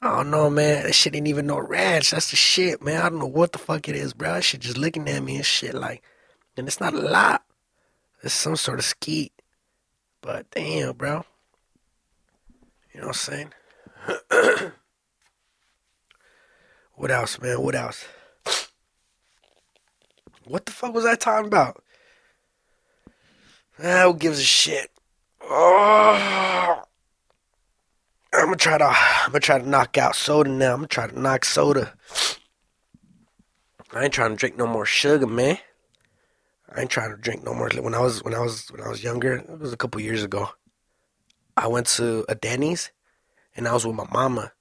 [0.00, 0.84] I don't know, man.
[0.84, 2.12] That shit ain't even no ranch.
[2.12, 3.02] That's the shit, man.
[3.02, 4.34] I don't know what the fuck it is, bro.
[4.34, 5.74] That shit just looking at me and shit.
[5.74, 6.02] Like,
[6.56, 7.44] and it's not a lot.
[8.22, 9.32] It's some sort of skeet.
[10.20, 11.24] But damn, bro.
[12.94, 13.52] You know what I'm saying?
[16.94, 17.60] what else, man?
[17.62, 18.04] What else?
[20.44, 21.82] What the fuck was I talking about?
[23.82, 24.90] Ah, who gives a shit?
[25.42, 26.82] Oh,
[28.32, 28.86] I'm gonna try to.
[28.86, 30.72] I'm gonna try to knock out soda now.
[30.72, 31.94] I'm gonna try to knock soda.
[33.92, 35.58] I ain't trying to drink no more sugar, man.
[36.74, 37.70] I ain't trying to drink no more.
[37.70, 40.22] When I was when I was when I was younger, it was a couple years
[40.22, 40.50] ago.
[41.56, 42.90] I went to a Denny's
[43.56, 44.52] and I was with my mama.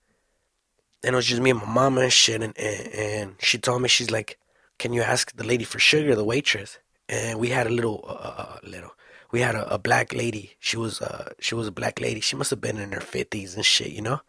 [1.04, 2.42] And it was just me and my mama and shit.
[2.42, 4.40] And, and, and she told me, she's like,
[4.80, 6.80] can you ask the lady for sugar, the waitress?
[7.08, 8.92] And we had a little, uh, uh little,
[9.32, 10.56] we had a, a black lady.
[10.60, 12.20] She was, uh, she was a black lady.
[12.20, 14.22] She must have been in her fifties and shit, you know.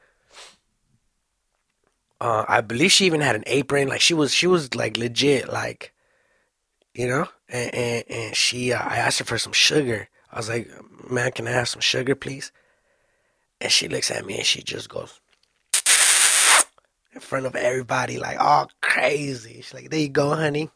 [2.21, 3.89] Uh, I believe she even had an apron.
[3.89, 5.93] Like she was, she was like legit, like,
[6.95, 7.29] you know.
[7.49, 10.09] And and, and she, uh, I asked her for some sugar.
[10.31, 10.71] I was like,
[11.11, 12.53] man, can I have some sugar, please?
[13.61, 15.21] And she looks at me and she just goes
[17.13, 19.55] in front of everybody, like all crazy.
[19.55, 20.71] She's like, there you go, honey.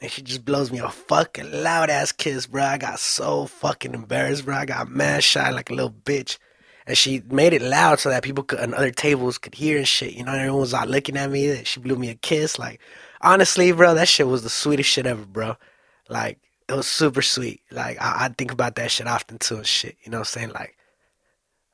[0.00, 2.62] And she just blows me a fucking loud ass kiss, bro.
[2.62, 4.56] I got so fucking embarrassed, bro.
[4.56, 6.38] I got mad shy like a little bitch.
[6.86, 9.86] And she made it loud so that people could, on other tables could hear and
[9.86, 10.14] shit.
[10.14, 11.62] You know, everyone was out looking at me.
[11.64, 12.58] She blew me a kiss.
[12.58, 12.80] Like,
[13.20, 15.56] honestly, bro, that shit was the sweetest shit ever, bro.
[16.08, 16.38] Like,
[16.68, 17.60] it was super sweet.
[17.70, 19.96] Like, I, I think about that shit often too and shit.
[20.02, 20.50] You know what I'm saying?
[20.50, 20.77] Like,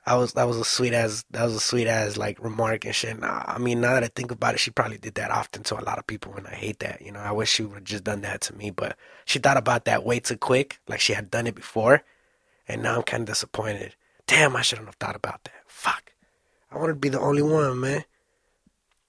[0.06, 2.94] I was that was a sweet as that was a sweet as like remark and
[2.94, 3.18] shit.
[3.18, 5.80] Nah, I mean, now that I think about it, she probably did that often to
[5.80, 7.00] a lot of people, and I hate that.
[7.00, 9.56] You know, I wish she would have just done that to me, but she thought
[9.56, 12.02] about that way too quick, like she had done it before,
[12.68, 13.96] and now I'm kind of disappointed.
[14.26, 15.62] Damn, I shouldn't have thought about that.
[15.66, 16.12] Fuck,
[16.70, 18.04] I wanted to be the only one, man.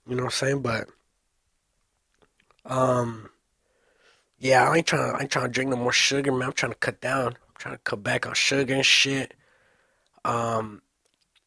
[0.08, 0.62] You know what I'm saying?
[0.62, 0.88] But,
[2.64, 3.30] um,
[4.40, 5.14] yeah, I ain't trying.
[5.16, 6.44] I ain't trying to drink no more sugar, man.
[6.44, 7.28] I'm trying to cut down.
[7.28, 9.34] I'm trying to cut back on sugar and shit.
[10.24, 10.82] Um,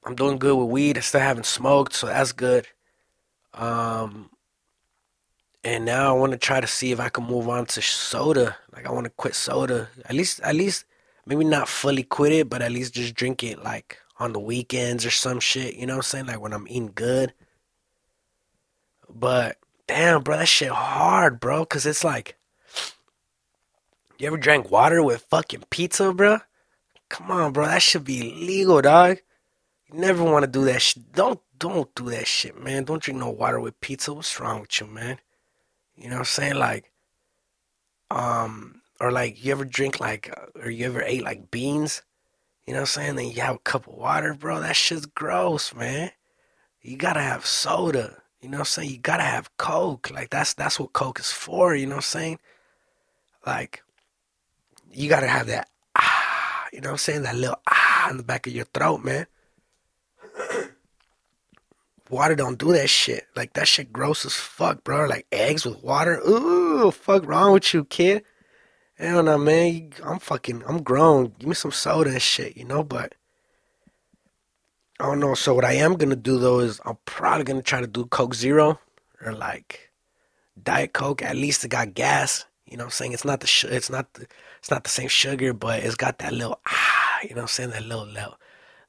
[0.09, 0.97] I'm doing good with weed.
[0.97, 2.67] I still haven't smoked, so that's good.
[3.53, 4.31] Um,
[5.63, 8.57] and now I want to try to see if I can move on to soda.
[8.75, 9.91] Like I want to quit soda.
[10.07, 10.87] At least, at least,
[11.27, 15.05] maybe not fully quit it, but at least just drink it like on the weekends
[15.05, 15.75] or some shit.
[15.75, 16.27] You know what I'm saying?
[16.27, 17.35] Like when I'm eating good.
[19.11, 21.67] But damn, bro, that shit hard, bro.
[21.67, 22.39] Cause it's like,
[24.19, 26.39] you ever drank water with fucking pizza, bro?
[27.11, 27.67] Come on, bro.
[27.67, 29.19] That should be illegal, dog.
[29.93, 31.13] You never want to do that shit.
[31.13, 32.85] Don't don't do that shit, man.
[32.85, 34.13] Don't drink no water with pizza.
[34.13, 35.19] What's wrong with you, man?
[35.97, 36.55] You know what I'm saying?
[36.55, 36.93] Like,
[38.11, 42.03] um, or like you ever drink like, uh, or you ever ate like beans?
[42.67, 43.17] You know what I'm saying?
[43.17, 44.61] Then you have a cup of water, bro.
[44.61, 46.11] That shit's gross, man.
[46.83, 48.23] You gotta have soda.
[48.41, 48.91] You know what I'm saying?
[48.91, 50.11] You gotta have Coke.
[50.11, 51.75] Like that's that's what Coke is for.
[51.75, 52.39] You know what I'm saying?
[53.47, 53.83] Like,
[54.93, 55.69] you gotta have that.
[55.97, 57.23] Ah, you know what I'm saying?
[57.23, 59.27] That little ah in the back of your throat, man.
[62.11, 63.27] Water don't do that shit.
[63.37, 65.07] Like that shit gross as fuck, bro.
[65.07, 66.19] Like eggs with water.
[66.21, 68.25] Ooh, fuck wrong with you, kid?
[68.99, 69.93] I don't know, man.
[70.05, 70.65] I'm fucking.
[70.67, 71.33] I'm grown.
[71.39, 72.83] Give me some soda and shit, you know.
[72.83, 73.15] But
[75.01, 75.35] I don't know.
[75.35, 78.35] So what I am gonna do though is I'm probably gonna try to do Coke
[78.35, 78.81] Zero
[79.25, 79.91] or like
[80.61, 81.23] Diet Coke.
[81.23, 82.45] At least it got gas.
[82.67, 83.13] You know what I'm saying?
[83.13, 84.27] It's not the sh- it's not the,
[84.59, 87.21] it's not the same sugar, but it's got that little ah.
[87.23, 87.71] You know what I'm saying?
[87.71, 88.37] That little little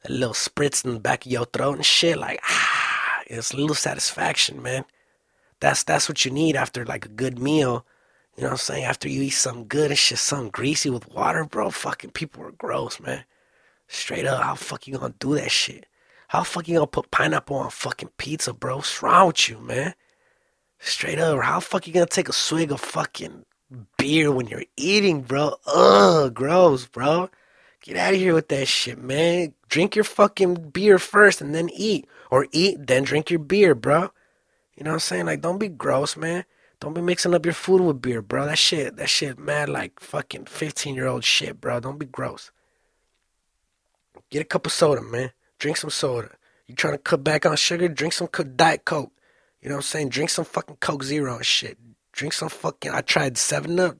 [0.04, 2.18] that little spritz in the back of your throat and shit.
[2.18, 2.88] Like ah,
[3.30, 4.86] it's a little satisfaction, man.
[5.60, 7.86] That's that's what you need after like a good meal.
[8.36, 8.84] You know what I'm saying?
[8.86, 11.70] After you eat something good and shit, something greasy with water, bro.
[11.70, 13.26] Fucking people are gross, man.
[13.88, 15.86] Straight up, how fuck you gonna do that shit?
[16.30, 18.78] How fuck you gonna put pineapple on fucking pizza, bro?
[18.78, 19.94] What's wrong with you, man?
[20.80, 23.46] Straight up, how fuck you gonna take a swig of fucking
[23.98, 25.56] beer when you're eating, bro?
[25.68, 27.30] Ugh, gross, bro.
[27.82, 29.54] Get out of here with that shit, man.
[29.70, 32.08] Drink your fucking beer first and then eat.
[32.30, 34.12] Or eat, then drink your beer, bro.
[34.76, 35.26] You know what I'm saying?
[35.26, 36.46] Like, don't be gross, man.
[36.80, 38.46] Don't be mixing up your food with beer, bro.
[38.46, 41.80] That shit, that shit, mad like fucking 15 year old shit, bro.
[41.80, 42.52] Don't be gross.
[44.30, 45.32] Get a cup of soda, man.
[45.58, 46.32] Drink some soda.
[46.68, 47.89] You trying to cut back on sugar?
[47.89, 49.12] Drink some Diet Coke.
[49.62, 50.10] You know what I'm saying?
[50.10, 51.78] Drink some fucking Coke Zero and shit.
[52.13, 52.92] Drink some fucking.
[52.92, 53.98] I tried 7 Up.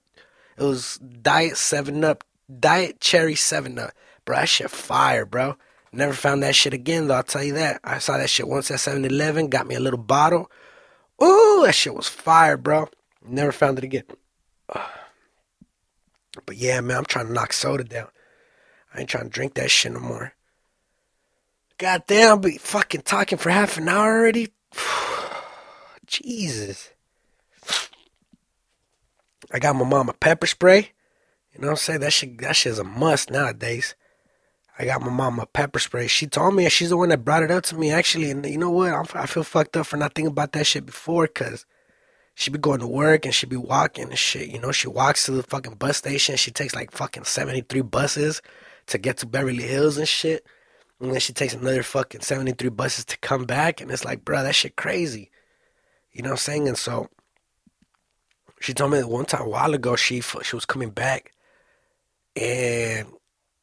[0.58, 2.24] It was Diet 7 Up.
[2.60, 3.92] Diet Cherry 7 Up.
[4.24, 5.58] Bro, that shit fire, bro.
[5.91, 7.15] Never found that shit again, though.
[7.15, 7.80] I'll tell you that.
[7.84, 9.49] I saw that shit once at 7 Eleven.
[9.49, 10.52] Got me a little bottle.
[11.21, 12.88] Ooh, that shit was fire, bro.
[13.25, 14.04] Never found it again.
[16.45, 18.08] But yeah, man, I'm trying to knock soda down.
[18.93, 20.34] I ain't trying to drink that shit no more.
[21.78, 24.49] God damn, I'll be fucking talking for half an hour already.
[26.06, 26.91] Jesus.
[29.52, 30.91] I got my mom a pepper spray.
[31.54, 31.99] You know what I'm saying?
[32.02, 33.95] That shit, that shit's a must nowadays.
[34.80, 36.08] I got my mom a pepper spray.
[36.08, 38.32] She told me she's the one that brought it up to me actually.
[38.32, 38.94] And you know what?
[38.94, 41.65] I'm, I feel fucked up for not thinking about that shit before because
[42.34, 44.48] she be going to work and she be walking and shit.
[44.48, 46.38] You know, she walks to the fucking bus station.
[46.38, 48.42] She takes like fucking 73 buses
[48.88, 50.46] to get to Beverly Hills and shit.
[51.02, 53.82] And then she takes another fucking 73 buses to come back.
[53.82, 55.30] And it's like, bro, that shit crazy.
[56.13, 56.68] You know what I'm saying?
[56.70, 57.10] And so
[58.62, 61.34] she told me that one time a while ago she she was coming back
[62.36, 63.08] and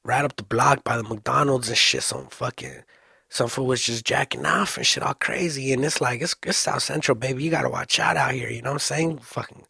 [0.06, 2.82] right up the block by the McDonald's and shit, some fucking
[3.28, 5.72] some fool was just jacking off and shit all crazy.
[5.72, 7.42] And it's like it's it's South Central, baby.
[7.42, 9.18] You gotta watch out out here, you know what I'm saying?
[9.18, 9.66] Fucking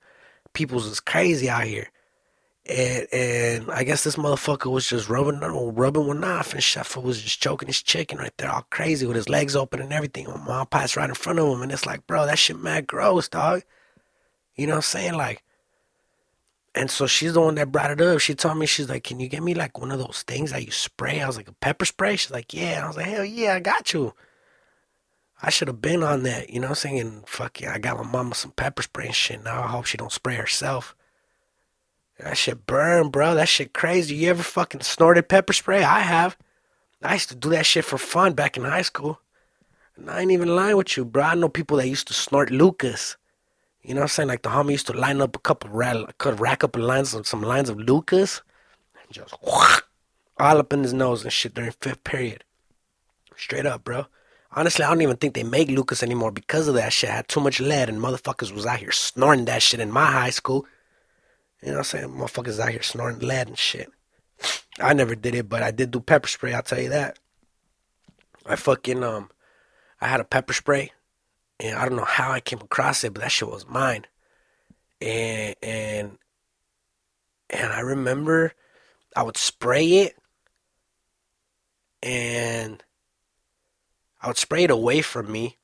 [0.52, 1.88] people's is crazy out here.
[2.68, 6.84] And and I guess this motherfucker was just rubbing rubbing one off and shit.
[6.84, 9.92] Sheffield was just choking his chicken right there all crazy with his legs open and
[9.92, 10.26] everything.
[10.26, 12.86] My mom passed right in front of him and it's like, bro, that shit mad
[12.86, 13.62] gross, dog.
[14.54, 15.14] You know what I'm saying?
[15.14, 15.42] Like
[16.76, 18.20] and so she's the one that brought it up.
[18.20, 20.64] She told me, she's like, Can you get me like one of those things that
[20.64, 21.20] you spray?
[21.20, 22.16] I was like, a pepper spray?
[22.16, 22.82] She's like, Yeah.
[22.84, 24.12] I was like, Hell yeah, I got you.
[25.42, 27.24] I should have been on that, you know I'm saying?
[27.26, 29.42] Fuck yeah, I got my mama some pepper spray and shit.
[29.42, 30.94] Now I hope she don't spray herself.
[32.18, 33.34] That shit burn, bro.
[33.34, 34.14] That shit crazy.
[34.14, 35.82] You ever fucking snorted pepper spray?
[35.82, 36.36] I have.
[37.02, 39.20] I used to do that shit for fun back in high school.
[39.96, 41.22] And I ain't even lying with you, bro.
[41.22, 43.16] I know people that used to snort Lucas.
[43.86, 44.28] You know what I'm saying?
[44.28, 45.70] Like the homie used to line up a couple,
[46.18, 48.42] could rack up a lines of some lines of Lucas,
[49.00, 52.42] and just all up in his nose and shit during fifth period.
[53.36, 54.06] Straight up, bro.
[54.50, 57.10] Honestly, I don't even think they make Lucas anymore because of that shit.
[57.10, 60.30] Had too much lead, and motherfuckers was out here snorting that shit in my high
[60.30, 60.66] school.
[61.62, 62.08] You know what I'm saying?
[62.08, 63.88] Motherfuckers out here snorting lead and shit.
[64.80, 66.54] I never did it, but I did do pepper spray.
[66.54, 67.20] I'll tell you that.
[68.46, 69.30] I fucking um,
[70.00, 70.90] I had a pepper spray
[71.60, 74.06] and I don't know how I came across it, but that shit was mine.
[75.00, 76.18] And and
[77.50, 78.52] and I remember
[79.14, 80.16] I would spray it
[82.02, 82.82] and
[84.20, 85.58] I would spray it away from me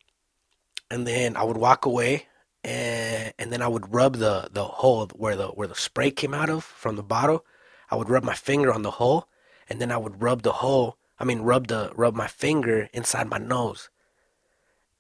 [0.90, 2.26] and then I would walk away
[2.64, 6.35] and and then I would rub the the hole where the where the spray came
[6.35, 7.44] out of from the bottle.
[7.90, 9.28] I would rub my finger on the hole
[9.68, 13.28] and then I would rub the hole I mean rub the rub my finger inside
[13.28, 13.90] my nose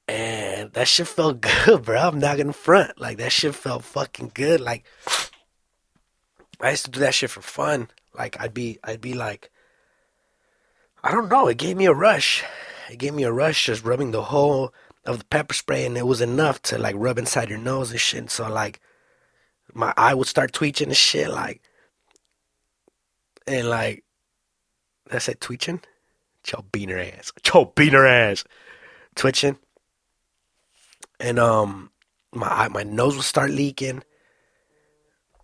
[0.08, 2.00] and that shit felt good, bro.
[2.00, 3.00] I'm not gonna front.
[3.00, 4.60] Like that shit felt fucking good.
[4.60, 4.84] Like
[6.60, 7.88] I used to do that shit for fun.
[8.16, 9.50] Like I'd be, I'd be like,
[11.02, 11.48] I don't know.
[11.48, 12.44] It gave me a rush.
[12.90, 14.72] It gave me a rush just rubbing the whole
[15.04, 18.00] of the pepper spray, and it was enough to like rub inside your nose and
[18.00, 18.20] shit.
[18.20, 18.80] And So like,
[19.72, 21.30] my eye would start twitching and shit.
[21.30, 21.62] Like,
[23.46, 24.04] and like,
[25.06, 25.80] did I say twitching?
[26.44, 27.32] Cho beaner ass.
[27.42, 28.44] Cho beaner ass.
[29.14, 29.58] Twitching
[31.22, 31.90] and um
[32.34, 34.02] my my nose would start leaking.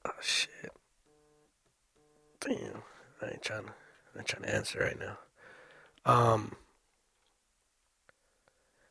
[0.06, 0.70] Oh shit!
[2.40, 2.82] Damn,
[3.22, 3.70] I ain't trying to
[4.14, 5.18] I ain't trying to answer right now.
[6.04, 6.52] Um,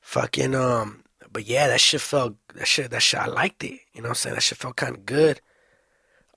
[0.01, 3.79] fucking um, but yeah, that shit felt that shit that shit I liked it.
[3.93, 4.35] You know what I'm saying?
[4.35, 5.41] That shit felt kind of good.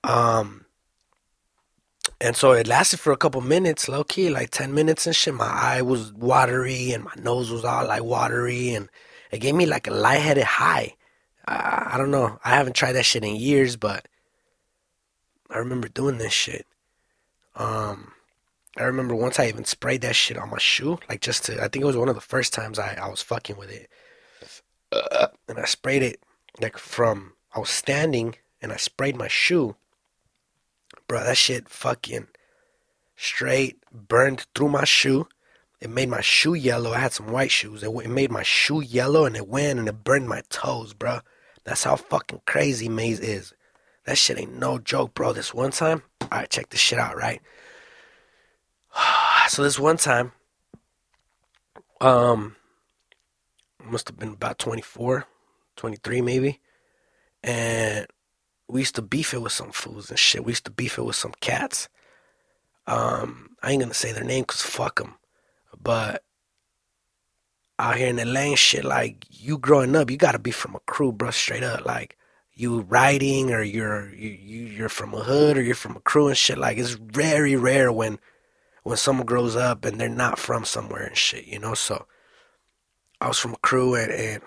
[0.03, 0.65] Um,
[2.19, 5.33] And so it lasted for a couple minutes, low key, like 10 minutes and shit.
[5.33, 8.89] My eye was watery and my nose was all like watery and
[9.31, 10.95] it gave me like a lightheaded high.
[11.47, 12.39] I, I don't know.
[12.43, 14.07] I haven't tried that shit in years, but
[15.49, 16.65] I remember doing this shit.
[17.55, 18.13] Um,
[18.77, 21.67] I remember once I even sprayed that shit on my shoe, like just to, I
[21.67, 23.89] think it was one of the first times I, I was fucking with it.
[25.47, 26.21] And I sprayed it
[26.61, 29.75] like from, I was standing and I sprayed my shoe.
[31.07, 32.27] Bro, that shit fucking
[33.17, 35.27] straight burned through my shoe.
[35.81, 36.93] It made my shoe yellow.
[36.93, 37.81] I had some white shoes.
[37.81, 41.19] It, it made my shoe yellow and it went and it burned my toes, bro.
[41.63, 43.53] That's how fucking crazy Mace is.
[44.05, 45.33] That shit ain't no joke, bro.
[45.33, 47.41] This one time, alright, check this shit out, right?
[49.47, 50.31] So this one time,
[51.99, 52.55] um,
[53.83, 55.25] must have been about 24,
[55.75, 56.59] 23 maybe.
[57.43, 58.07] And
[58.69, 60.45] we used to beef it with some fools and shit.
[60.45, 61.89] We used to beef it with some cats.
[62.87, 65.15] Um, I ain't gonna say their name cause fuck them.
[65.79, 66.23] But
[67.79, 70.79] out here in the lane, shit, like you growing up, you gotta be from a
[70.81, 71.31] crew, bro.
[71.31, 72.17] Straight up, like
[72.53, 76.27] you riding or you're you, you you're from a hood or you're from a crew
[76.27, 76.57] and shit.
[76.57, 78.19] Like it's very rare when
[78.83, 81.73] when someone grows up and they're not from somewhere and shit, you know.
[81.73, 82.05] So
[83.19, 84.41] I was from a crew and and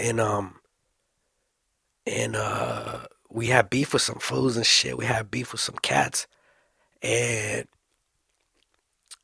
[0.00, 0.56] and um
[2.06, 4.96] and uh we had beef with some fools and shit.
[4.96, 6.26] We had beef with some cats,
[7.02, 7.66] and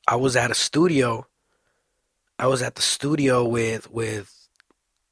[0.07, 1.27] I was at a studio.
[2.39, 4.49] I was at the studio with with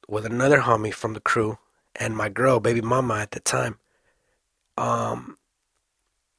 [0.09, 1.59] with another homie from the crew
[1.97, 3.78] and my girl, baby mama at the time.
[4.76, 5.38] Um,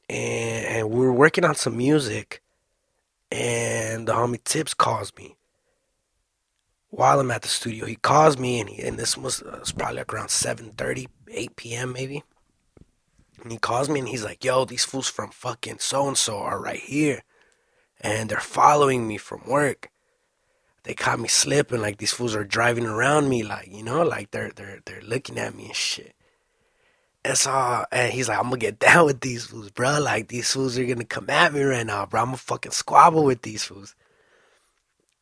[0.09, 2.41] and, and we were working on some music,
[3.31, 5.35] and the homie Tips calls me
[6.89, 7.85] while I'm at the studio.
[7.85, 11.55] He calls me, and he, and this was, uh, was probably like around 7:30, 8
[11.55, 11.93] p.m.
[11.93, 12.23] maybe.
[13.41, 16.37] And he calls me, and he's like, "Yo, these fools from fucking so and so
[16.37, 17.23] are right here,
[18.03, 19.89] and they're following me from work.
[20.83, 21.81] They caught me slipping.
[21.81, 25.39] Like these fools are driving around me, like you know, like they're they're they're looking
[25.39, 26.13] at me and shit."
[27.25, 29.99] And so, and he's like, I'm gonna get down with these fools, bro.
[29.99, 32.21] Like, these fools are gonna come at me right now, bro.
[32.21, 33.95] I'm gonna fucking squabble with these fools.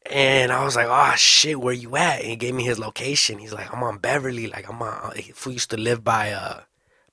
[0.09, 2.21] And I was like, oh shit, where you at?
[2.21, 3.37] And he gave me his location.
[3.37, 4.47] He's like, I'm on Beverly.
[4.47, 6.61] Like, I'm on, he used to live by, uh,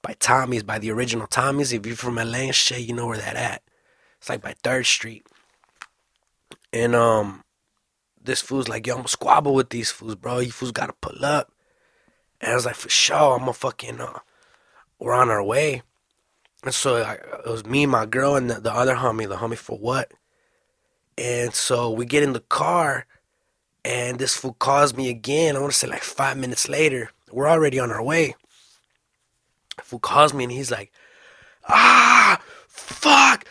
[0.00, 1.72] by Tommy's, by the original Tommy's.
[1.72, 3.62] If you're from LA shit, you know where that at.
[4.18, 5.26] It's like by 3rd Street.
[6.72, 7.44] And, um,
[8.20, 10.38] this fool's like, yo, I'm gonna squabble with these fools, bro.
[10.40, 11.50] You fools gotta pull up.
[12.40, 14.18] And I was like, for sure, I'm gonna fucking, uh,
[14.98, 15.82] we're on our way.
[16.64, 19.56] And so I, it was me, my girl, and the, the other homie, the homie
[19.56, 20.12] for what?
[21.16, 23.06] And so we get in the car,
[23.84, 25.56] and this fool calls me again.
[25.56, 27.10] I want to say like five minutes later.
[27.30, 28.34] We're already on our way.
[29.82, 30.92] Fool calls me, and he's like,
[31.68, 33.44] "Ah, fuck!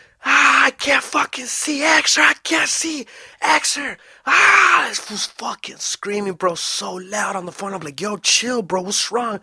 [0.68, 2.18] I can't fucking see Xer.
[2.18, 3.06] I can't see
[3.42, 3.96] Xer.
[4.26, 7.72] Ah!" This fool's fucking screaming, bro, so loud on the phone.
[7.72, 8.82] I'm like, "Yo, chill, bro.
[8.82, 9.40] What's wrong?"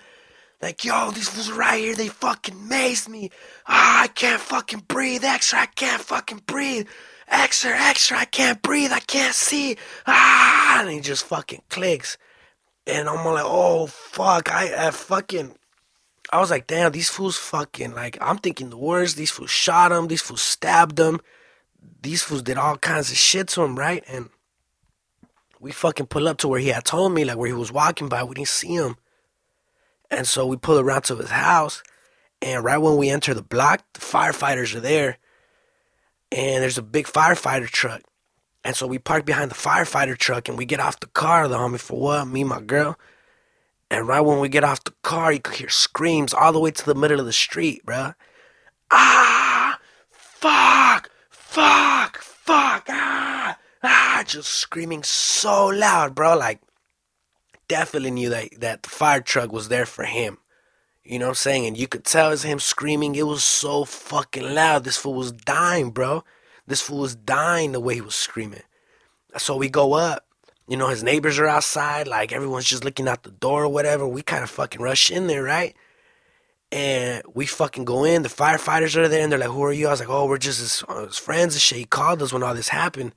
[0.61, 1.95] Like, yo, these fools right here.
[1.95, 3.31] They fucking maced me.
[3.67, 5.23] Ah, I can't fucking breathe.
[5.23, 6.87] Extra, I can't fucking breathe.
[7.27, 8.91] Extra, extra, I can't breathe.
[8.91, 9.77] I can't see.
[10.05, 12.19] Ah, and he just fucking clicks.
[12.85, 14.53] And I'm like, oh, fuck.
[14.53, 15.55] I, I fucking,
[16.35, 19.15] I was like, damn, these fools fucking, like, I'm thinking the worst.
[19.15, 20.09] These fools shot him.
[20.09, 21.21] These fools stabbed him.
[22.01, 24.03] These fools did all kinds of shit to him, right?
[24.09, 24.29] And
[25.61, 28.09] we fucking pull up to where he had told me, like, where he was walking
[28.09, 28.25] by.
[28.25, 28.97] We didn't see him.
[30.11, 31.81] And so we pull around to his house,
[32.41, 35.17] and right when we enter the block, the firefighters are there,
[36.33, 38.01] and there's a big firefighter truck.
[38.65, 41.47] And so we park behind the firefighter truck, and we get off the car.
[41.47, 42.27] The homie for what?
[42.27, 42.99] Me, and my girl.
[43.89, 46.71] And right when we get off the car, you could hear screams all the way
[46.71, 48.13] to the middle of the street, bro.
[48.91, 49.79] Ah,
[50.09, 56.37] fuck, fuck, fuck, ah, ah, just screaming so loud, bro.
[56.37, 56.61] Like
[57.67, 60.37] definitely knew that that the fire truck was there for him.
[61.03, 61.65] You know what I'm saying?
[61.67, 63.15] And you could tell it's him screaming.
[63.15, 64.83] It was so fucking loud.
[64.83, 66.23] This fool was dying, bro.
[66.65, 68.63] This fool was dying the way he was screaming.
[69.37, 70.24] So we go up.
[70.67, 72.07] You know, his neighbors are outside.
[72.07, 74.07] Like, everyone's just looking out the door or whatever.
[74.07, 75.75] We kind of fucking rush in there, right?
[76.71, 78.23] And we fucking go in.
[78.23, 79.87] The firefighters are there, and they're like, who are you?
[79.87, 81.77] I was like, oh, we're just his, uh, his friends and shit.
[81.77, 83.13] He called us when all this happened.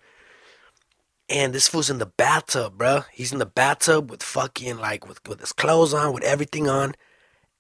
[1.31, 3.03] And this fool's in the bathtub, bro.
[3.13, 6.95] He's in the bathtub with fucking like with with his clothes on, with everything on,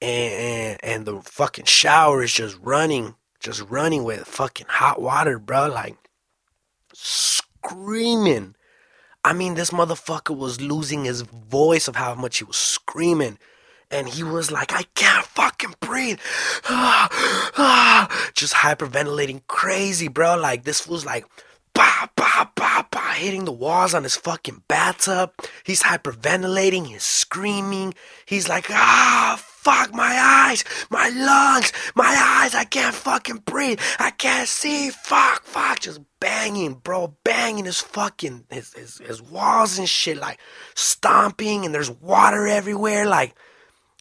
[0.00, 5.38] and and, and the fucking shower is just running, just running with fucking hot water,
[5.38, 5.68] bro.
[5.68, 5.96] Like
[6.94, 8.54] screaming.
[9.24, 13.38] I mean, this motherfucker was losing his voice of how much he was screaming.
[13.90, 16.18] and he was like, I can't fucking breathe.
[18.34, 20.36] Just hyperventilating crazy, bro.
[20.36, 21.24] Like, this fool's like,
[21.74, 25.32] bah, bah, bah, bah, hitting the walls on his fucking bathtub.
[25.64, 27.94] He's hyperventilating, he's screaming.
[28.26, 32.54] He's like, ah, fuck my eyes, my lungs, my eyes.
[32.54, 33.80] I can't fucking breathe.
[33.98, 34.90] I can't see.
[34.90, 35.80] Fuck, fuck.
[35.80, 40.38] Just banging, bro, banging his fucking his his, his walls and shit, like
[40.74, 43.34] stomping, and there's water everywhere, like.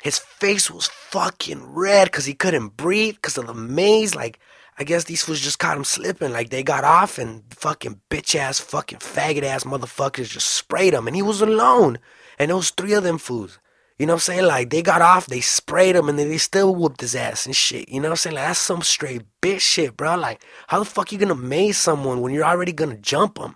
[0.04, 4.14] His face was fucking red because he couldn't breathe because of the Mace.
[4.14, 4.40] Like,
[4.78, 6.32] I guess these fools just caught him slipping.
[6.32, 11.08] Like, they got off and fucking bitch ass, fucking faggot ass motherfuckers just sprayed him.
[11.08, 11.98] And he was alone.
[12.38, 13.58] And was three of them fools.
[13.98, 14.46] You know what I'm saying?
[14.46, 17.56] Like, they got off, they sprayed him, and then they still whooped his ass and
[17.56, 17.90] shit.
[17.90, 18.36] You know what I'm saying?
[18.36, 20.16] Like, that's some straight bitch shit, bro.
[20.16, 23.56] Like, how the fuck you gonna mace someone when you're already gonna jump them?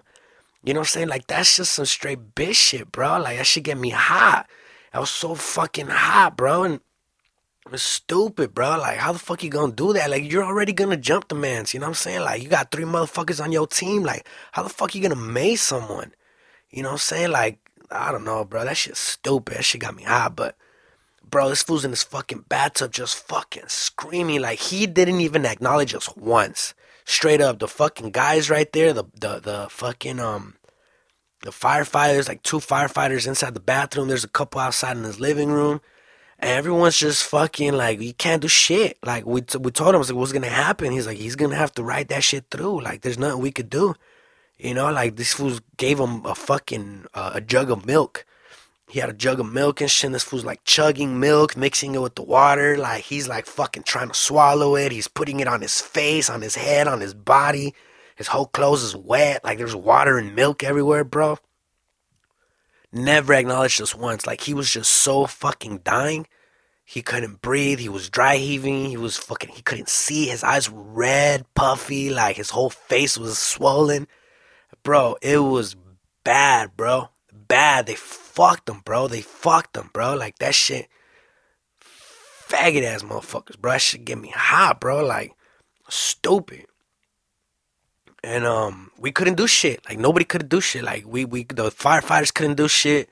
[0.64, 1.08] You know what I'm saying?
[1.10, 3.20] Like, that's just some straight bitch shit, bro.
[3.20, 4.48] Like, that shit get me hot.
[4.94, 6.64] I was so fucking hot, bro.
[6.64, 6.82] And
[7.66, 8.78] it was stupid, bro.
[8.78, 10.10] Like, how the fuck you gonna do that?
[10.10, 11.74] Like, you're already gonna jump the mans.
[11.74, 12.22] You know what I'm saying?
[12.22, 14.02] Like, you got three motherfuckers on your team.
[14.04, 16.14] Like, how the fuck you gonna mace someone?
[16.72, 17.32] You know what I'm saying?
[17.32, 17.60] Like,
[17.92, 18.66] I don't know, bro.
[18.66, 19.58] That shit's stupid.
[19.58, 20.36] That shit got me hot.
[20.36, 20.56] But,
[21.30, 24.42] bro, this fool's in his fucking bathtub just fucking screaming.
[24.42, 26.74] Like, he didn't even acknowledge us once.
[27.06, 30.56] Straight up, the fucking guys right there, the the the fucking um
[31.42, 34.08] the firefighters, like two firefighters inside the bathroom.
[34.08, 35.82] There's a couple outside in his living room.
[36.38, 38.98] And everyone's just fucking like, you can't do shit.
[39.04, 40.92] Like, we, t- we told him, like, what's to happen?
[40.92, 42.82] He's like, he's to have to write that shit through.
[42.82, 43.96] Like, there's nothing we could do.
[44.62, 48.26] You know, like, this fools gave him a fucking, uh, a jug of milk.
[48.88, 50.06] He had a jug of milk and shit.
[50.06, 52.78] And this fool's like chugging milk, mixing it with the water.
[52.78, 54.92] Like, he's like fucking trying to swallow it.
[54.92, 57.74] He's putting it on his face, on his head, on his body.
[58.16, 59.44] His whole clothes is wet.
[59.44, 61.40] Like there's water and milk everywhere, bro.
[62.92, 64.28] Never acknowledged us once.
[64.28, 66.28] Like he was just so fucking dying.
[66.84, 67.80] He couldn't breathe.
[67.80, 68.86] He was dry heaving.
[68.86, 69.52] He was fucking.
[69.52, 70.28] He couldn't see.
[70.28, 72.10] His eyes were red, puffy.
[72.10, 74.08] Like his whole face was swollen.
[74.84, 75.76] Bro, it was
[76.24, 77.10] bad, bro.
[77.32, 77.86] Bad.
[77.86, 79.08] They fucked them, bro.
[79.08, 80.16] They fucked them, bro.
[80.16, 80.88] Like that shit.
[81.82, 83.74] Faggot ass motherfuckers, bro.
[83.74, 85.06] That shit get me hot, bro.
[85.06, 85.34] Like
[85.90, 86.66] stupid
[88.24, 89.84] and um we couldn't do shit.
[89.88, 90.84] Like nobody could do shit.
[90.84, 93.10] Like we we the firefighters couldn't do shit.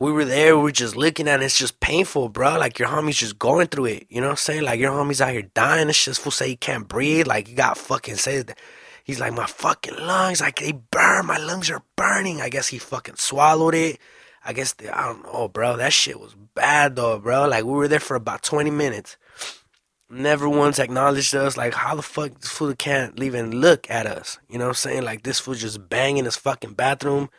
[0.00, 1.44] We were there, we were just looking at it.
[1.44, 2.58] It's just painful, bro.
[2.58, 4.06] Like your homie's just going through it.
[4.10, 4.62] You know what I'm saying?
[4.62, 5.88] Like your homie's out here dying.
[5.88, 7.26] It's just fool say he can't breathe.
[7.26, 8.58] Like you got fucking says that
[9.04, 11.26] he's like my fucking lungs, like they burn.
[11.26, 12.40] My lungs are burning.
[12.40, 14.00] I guess he fucking swallowed it.
[14.44, 15.76] I guess they, I don't know, bro.
[15.76, 17.46] That shit was bad though, bro.
[17.46, 19.16] Like we were there for about 20 minutes
[20.14, 21.56] never once acknowledged us.
[21.56, 24.38] Like, how the fuck this fool can't even look at us?
[24.48, 25.02] You know what I'm saying?
[25.02, 27.30] Like, this fool just banging his fucking bathroom.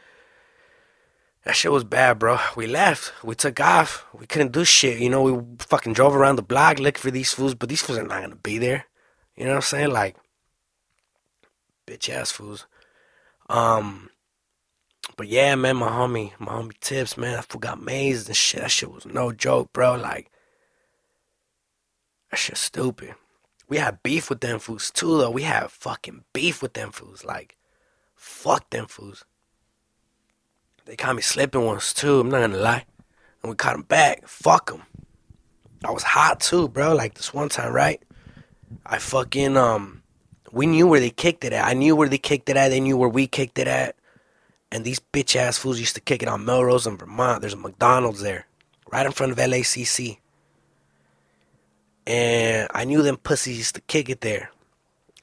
[1.43, 2.39] That shit was bad, bro.
[2.55, 3.13] We left.
[3.23, 4.05] We took off.
[4.13, 4.99] We couldn't do shit.
[4.99, 7.99] You know, we fucking drove around the block looking for these fools, but these fools
[7.99, 8.85] are not gonna be there.
[9.35, 9.91] You know what I'm saying?
[9.91, 10.15] Like,
[11.85, 12.65] bitch ass fools.
[13.49, 14.09] Um,
[15.17, 18.61] but yeah, man, my homie, my homie Tips, man, I forgot maced and shit.
[18.61, 19.95] That shit was no joke, bro.
[19.95, 20.31] Like,
[22.31, 23.15] that shit stupid.
[23.67, 25.31] We had beef with them fools too, though.
[25.31, 27.23] We had fucking beef with them fools.
[27.23, 27.55] Like,
[28.15, 29.25] fuck them fools.
[30.85, 32.19] They caught me slipping once too.
[32.19, 32.85] I'm not gonna lie.
[33.41, 34.27] And we caught them back.
[34.27, 34.83] Fuck them.
[35.83, 36.93] I was hot too, bro.
[36.93, 38.01] Like this one time, right?
[38.85, 40.03] I fucking um,
[40.55, 41.67] we knew where they kicked it at.
[41.67, 42.69] I knew where they kicked it at.
[42.69, 43.97] They knew where we kicked it at.
[44.71, 47.41] And these bitch ass fools used to kick it on Melrose in Vermont.
[47.41, 48.47] There's a McDonald's there,
[48.89, 50.17] right in front of LACC.
[52.07, 54.49] And I knew them pussies used to kick it there.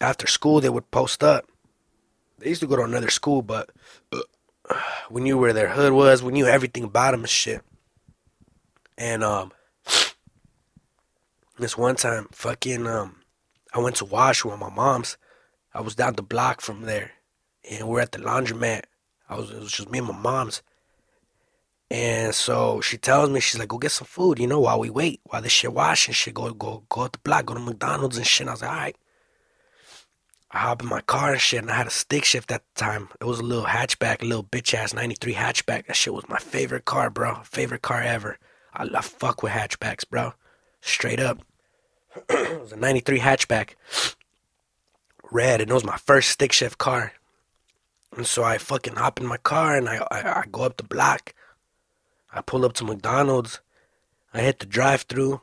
[0.03, 1.49] After school, they would post up.
[2.39, 3.71] They used to go to another school, but
[4.13, 4.21] uh,
[5.09, 6.23] we knew where their hood was.
[6.23, 7.63] We knew everything about them and shit.
[8.99, 9.53] And um,
[11.59, 13.23] this one time, fucking um,
[13.73, 15.17] I went to wash with my mom's.
[15.75, 17.13] I was down the block from there,
[17.71, 18.83] and we're at the laundromat.
[19.29, 20.63] I was it was just me and my mom's.
[21.91, 24.89] And so she tells me, she's like, go get some food, you know, while we
[24.89, 27.61] wait, while this shit wash and shit, go go go at the block, go to
[27.61, 28.43] McDonald's and shit.
[28.43, 28.97] And I was like, all right.
[30.55, 32.81] I hop in my car and shit, and I had a stick shift at the
[32.81, 33.09] time.
[33.21, 35.87] It was a little hatchback, a little bitch ass 93 hatchback.
[35.87, 37.37] That shit was my favorite car, bro.
[37.45, 38.39] Favorite car ever.
[38.75, 40.35] I, I fuck with hatchbacks, bro.
[40.83, 41.43] Straight up.
[42.29, 43.71] it was a 93 hatchback.
[45.33, 47.13] Red, and it was my first stick shift car.
[48.17, 50.83] And so I fucking hop in my car and I, I, I go up the
[50.83, 51.35] block.
[52.33, 53.61] I pull up to McDonald's.
[54.35, 55.41] I hit the drive through.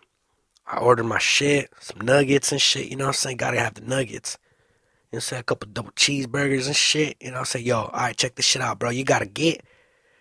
[0.67, 3.37] I order my shit, some nuggets and shit, you know what I'm saying?
[3.37, 4.37] Gotta have the nuggets.
[5.11, 5.39] You know I'm?
[5.39, 7.17] A couple double cheeseburgers and shit.
[7.19, 7.65] You know what I'm saying?
[7.65, 8.91] Yo, alright, check this shit out, bro.
[8.91, 9.63] You gotta get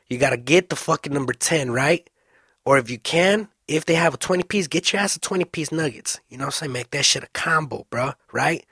[0.09, 2.09] you gotta get the fucking number 10, right?
[2.65, 5.45] Or if you can, if they have a 20 piece, get your ass a 20
[5.45, 6.19] piece nuggets.
[6.31, 6.73] You know what I'm saying?
[6.73, 8.13] Make that shit a combo, bro.
[8.33, 8.65] Right?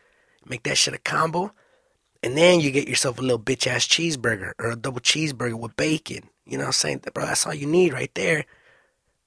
[0.49, 1.53] Make that shit a combo.
[2.23, 5.77] And then you get yourself a little bitch ass cheeseburger or a double cheeseburger with
[5.77, 6.29] bacon.
[6.45, 7.03] You know what I'm saying?
[7.13, 8.45] Bro, that's all you need right there.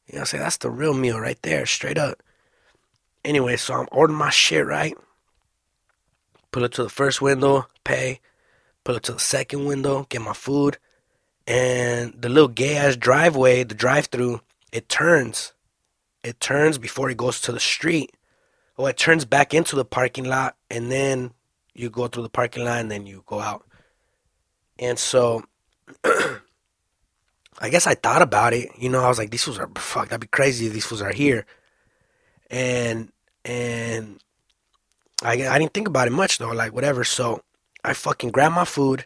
[0.07, 0.43] You know what I'm saying?
[0.43, 2.23] That's the real meal right there, straight up.
[3.23, 4.97] Anyway, so I'm ordering my shit, right?
[6.51, 8.21] Pull it to the first window, pay.
[8.83, 10.77] Pull it to the second window, get my food.
[11.45, 14.41] And the little gay ass driveway, the drive through,
[14.71, 15.53] it turns.
[16.23, 18.13] It turns before it goes to the street.
[18.79, 21.31] Oh, it turns back into the parking lot, and then
[21.73, 23.65] you go through the parking lot, and then you go out.
[24.79, 25.43] And so,
[26.05, 28.69] I guess I thought about it.
[28.77, 30.07] You know, I was like, these fools are fuck.
[30.07, 31.45] That'd be crazy if these fools are here.
[32.49, 33.11] And
[33.43, 34.21] and
[35.21, 36.51] I I didn't think about it much though.
[36.51, 37.03] Like whatever.
[37.03, 37.43] So
[37.83, 39.05] I fucking grabbed my food,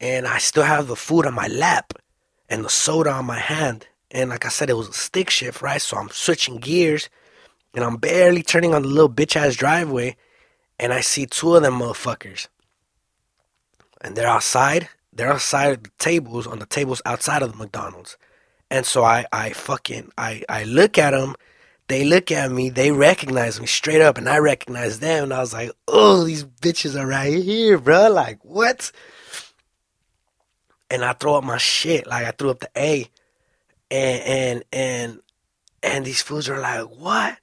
[0.00, 1.92] and I still have the food on my lap,
[2.48, 3.88] and the soda on my hand.
[4.10, 5.82] And like I said, it was a stick shift, right?
[5.82, 7.10] So I'm switching gears,
[7.74, 10.16] and I'm barely turning on the little bitch ass driveway,
[10.78, 12.48] and I see two of them motherfuckers.
[14.00, 14.88] And they're outside.
[15.12, 18.16] They're outside of the tables, on the tables outside of the McDonald's.
[18.70, 21.34] And so I, I fucking, I, I look at them.
[21.88, 22.70] They look at me.
[22.70, 25.24] They recognize me straight up, and I recognize them.
[25.24, 28.10] And I was like, oh, these bitches are right here, bro.
[28.10, 28.90] Like, what?
[30.90, 32.06] And I throw up my shit.
[32.06, 33.08] Like, I threw up the A.
[33.90, 35.20] And, and, and,
[35.82, 37.38] and these fools are like, what?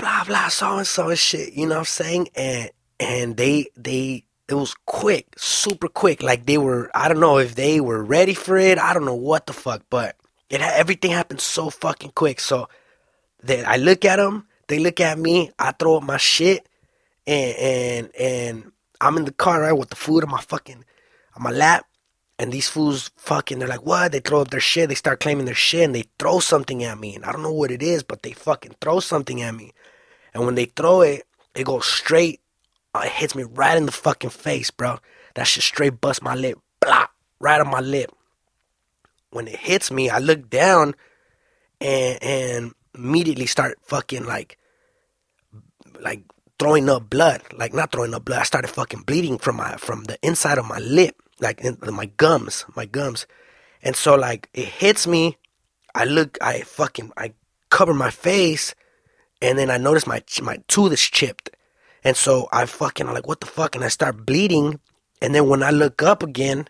[0.00, 1.52] Blah, blah, so and so shit.
[1.52, 2.28] You know what I'm saying?
[2.34, 6.22] And, and they, they, it was quick, super quick.
[6.22, 8.78] Like they were, I don't know if they were ready for it.
[8.78, 10.16] I don't know what the fuck, but
[10.48, 12.40] it everything happened so fucking quick.
[12.40, 12.68] So
[13.42, 16.68] that I look at them, they look at me, I throw up my shit,
[17.26, 20.84] and and and I'm in the car right with the food on my fucking
[21.36, 21.86] on my lap,
[22.38, 24.12] and these fools fucking they're like what?
[24.12, 26.98] They throw up their shit, they start claiming their shit, and they throw something at
[26.98, 29.72] me, and I don't know what it is, but they fucking throw something at me,
[30.34, 32.40] and when they throw it, it goes straight
[32.94, 34.98] uh, it hits me right in the fucking face, bro.
[35.34, 36.58] That shit straight bust my lip.
[36.80, 37.06] Blah.
[37.38, 38.10] Right on my lip.
[39.30, 40.94] When it hits me, I look down
[41.80, 44.58] and and immediately start fucking like
[46.00, 46.24] like
[46.58, 47.42] throwing up blood.
[47.56, 48.40] Like not throwing up blood.
[48.40, 51.16] I started fucking bleeding from my from the inside of my lip.
[51.38, 52.64] Like in my gums.
[52.74, 53.26] My gums.
[53.82, 55.38] And so like it hits me.
[55.94, 57.34] I look I fucking I
[57.70, 58.74] cover my face
[59.42, 61.50] and then I notice my my tooth is chipped.
[62.02, 63.74] And so I fucking I'm like, what the fuck?
[63.74, 64.80] And I start bleeding.
[65.20, 66.68] And then when I look up again,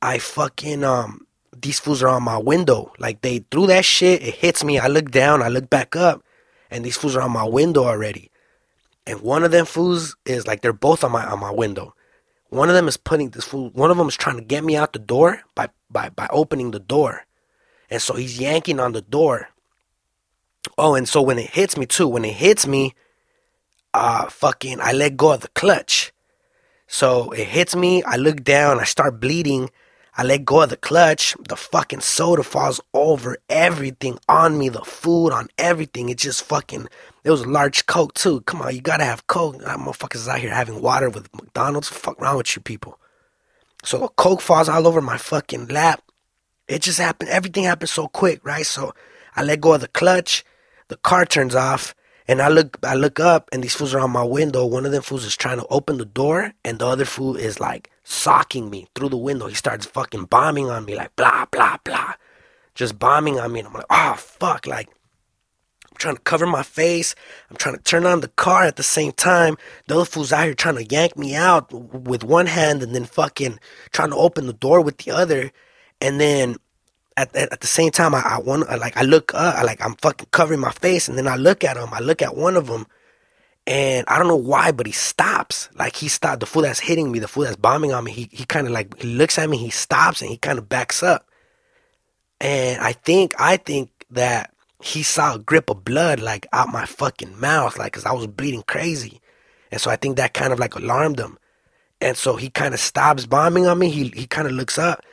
[0.00, 2.92] I fucking um these fools are on my window.
[2.98, 4.78] Like they threw that shit, it hits me.
[4.78, 6.22] I look down, I look back up,
[6.70, 8.30] and these fools are on my window already.
[9.06, 11.94] And one of them fools is like they're both on my on my window.
[12.48, 13.70] One of them is putting this fool.
[13.70, 16.70] One of them is trying to get me out the door by by by opening
[16.70, 17.24] the door,
[17.90, 19.48] and so he's yanking on the door.
[20.78, 22.94] Oh, and so when it hits me too, when it hits me,
[23.94, 26.12] uh, fucking, I let go of the clutch.
[26.86, 28.02] So it hits me.
[28.02, 28.78] I look down.
[28.78, 29.70] I start bleeding.
[30.14, 31.34] I let go of the clutch.
[31.48, 34.68] The fucking soda falls over everything on me.
[34.68, 36.10] The food on everything.
[36.10, 36.88] It just fucking.
[37.24, 38.42] It was a large Coke too.
[38.42, 39.58] Come on, you gotta have Coke.
[39.60, 41.88] That motherfuckers out here having water with McDonald's.
[41.88, 42.98] Fuck wrong with you people?
[43.84, 46.02] So the Coke falls all over my fucking lap.
[46.68, 47.30] It just happened.
[47.30, 48.66] Everything happened so quick, right?
[48.66, 48.92] So
[49.34, 50.44] I let go of the clutch.
[50.88, 51.94] The car turns off.
[52.28, 54.64] And I look, I look up, and these fools are on my window.
[54.64, 57.58] One of them fools is trying to open the door, and the other fool is
[57.58, 59.48] like socking me through the window.
[59.48, 62.14] He starts fucking bombing on me, like blah blah blah,
[62.76, 63.58] just bombing on me.
[63.58, 67.16] And I'm like, oh fuck, like I'm trying to cover my face.
[67.50, 69.56] I'm trying to turn on the car at the same time.
[69.88, 73.04] The other fool's out here trying to yank me out with one hand, and then
[73.04, 73.58] fucking
[73.90, 75.50] trying to open the door with the other.
[76.00, 76.56] And then
[77.22, 79.84] at, at, at, the same time, I, I want like I look up, I, like
[79.84, 81.88] I'm fucking covering my face, and then I look at him.
[81.92, 82.86] I look at one of them,
[83.66, 85.68] and I don't know why, but he stops.
[85.74, 86.40] Like he stopped.
[86.40, 88.72] The fool that's hitting me, the fool that's bombing on me, he he kind of
[88.72, 91.28] like he looks at me, he stops, and he kind of backs up.
[92.40, 94.52] And I think I think that
[94.82, 98.26] he saw a grip of blood like out my fucking mouth, like cause I was
[98.26, 99.20] bleeding crazy,
[99.70, 101.38] and so I think that kind of like alarmed him,
[102.00, 103.90] and so he kind of stops bombing on me.
[103.90, 105.04] He he kind of looks up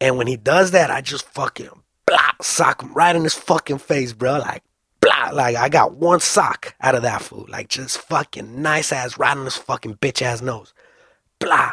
[0.00, 1.70] and when he does that, I just fucking
[2.06, 4.38] blah, sock him right in his fucking face, bro.
[4.38, 4.62] Like,
[5.00, 7.46] blah, like I got one sock out of that fool.
[7.48, 10.74] Like, just fucking nice ass right on his fucking bitch ass nose.
[11.38, 11.72] Blah.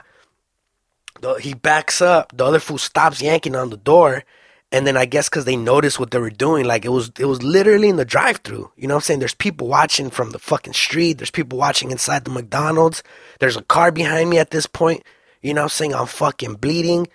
[1.22, 2.36] The, he backs up.
[2.36, 4.24] The other fool stops yanking on the door.
[4.72, 7.26] And then I guess because they noticed what they were doing, like it was it
[7.26, 8.72] was literally in the drive through.
[8.76, 9.20] You know what I'm saying?
[9.20, 11.20] There's people watching from the fucking street.
[11.20, 13.04] There's people watching inside the McDonald's.
[13.40, 15.04] There's a car behind me at this point.
[15.44, 15.94] You know what I'm saying?
[15.94, 17.08] I'm fucking bleeding.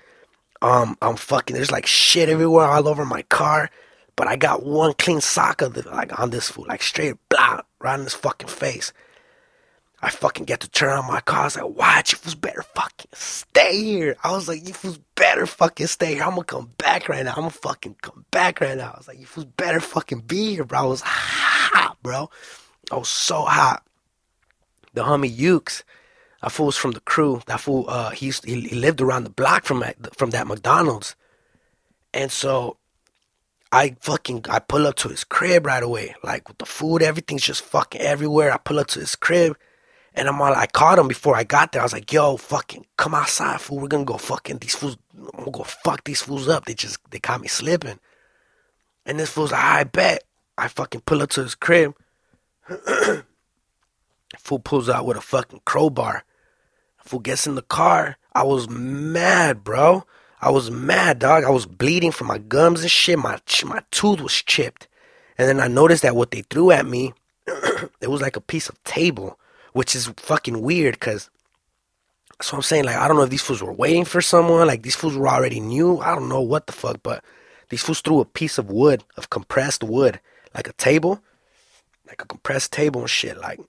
[0.62, 1.54] Um, I'm fucking.
[1.54, 3.70] There's like shit everywhere, all over my car.
[4.16, 7.60] But I got one clean sock of the, like on this fool, like straight blah,
[7.80, 8.92] right in his fucking face.
[10.00, 11.40] I fucking get to turn on my car.
[11.40, 14.16] I was like, watch, you fools better fucking stay here.
[14.22, 16.24] I was like, you fools better fucking stay here.
[16.24, 17.30] I'm gonna come back right now.
[17.30, 18.92] I'm gonna fucking come back right now.
[18.94, 20.78] I was like, you fools better fucking be here, bro.
[20.80, 22.30] I was hot, bro.
[22.90, 23.84] I was so hot.
[24.94, 25.82] The homie Ukes,
[26.42, 27.40] that fool was from the crew.
[27.46, 29.82] That fool, uh, he, used, he, he lived around the block from
[30.16, 31.16] from that McDonald's.
[32.14, 32.76] And so
[33.72, 36.14] I fucking I pull up to his crib right away.
[36.22, 38.52] Like with the food, everything's just fucking everywhere.
[38.52, 39.56] I pull up to his crib
[40.14, 41.82] and I'm all I caught him before I got there.
[41.82, 43.80] I was like, yo, fucking come outside, fool.
[43.80, 46.64] We're gonna go fucking these fools I'm gonna go fuck these fools up.
[46.64, 47.98] They just they caught me slipping.
[49.04, 50.24] And this fool's like, I bet.
[50.56, 51.94] I fucking pull up to his crib.
[54.38, 56.24] fool pulls out with a fucking crowbar.
[57.08, 58.16] Fool gets in the car.
[58.34, 60.04] I was mad, bro.
[60.40, 61.44] I was mad, dog.
[61.44, 63.18] I was bleeding from my gums and shit.
[63.18, 64.86] My my tooth was chipped.
[65.36, 67.12] And then I noticed that what they threw at me,
[68.00, 69.38] it was like a piece of table,
[69.72, 71.30] which is fucking weird because
[72.40, 74.82] so I'm saying like I don't know if these fools were waiting for someone, like
[74.82, 75.98] these fools were already new.
[75.98, 77.24] I don't know what the fuck, but
[77.70, 80.20] these fools threw a piece of wood, of compressed wood,
[80.54, 81.20] like a table,
[82.06, 83.60] like a compressed table and shit, like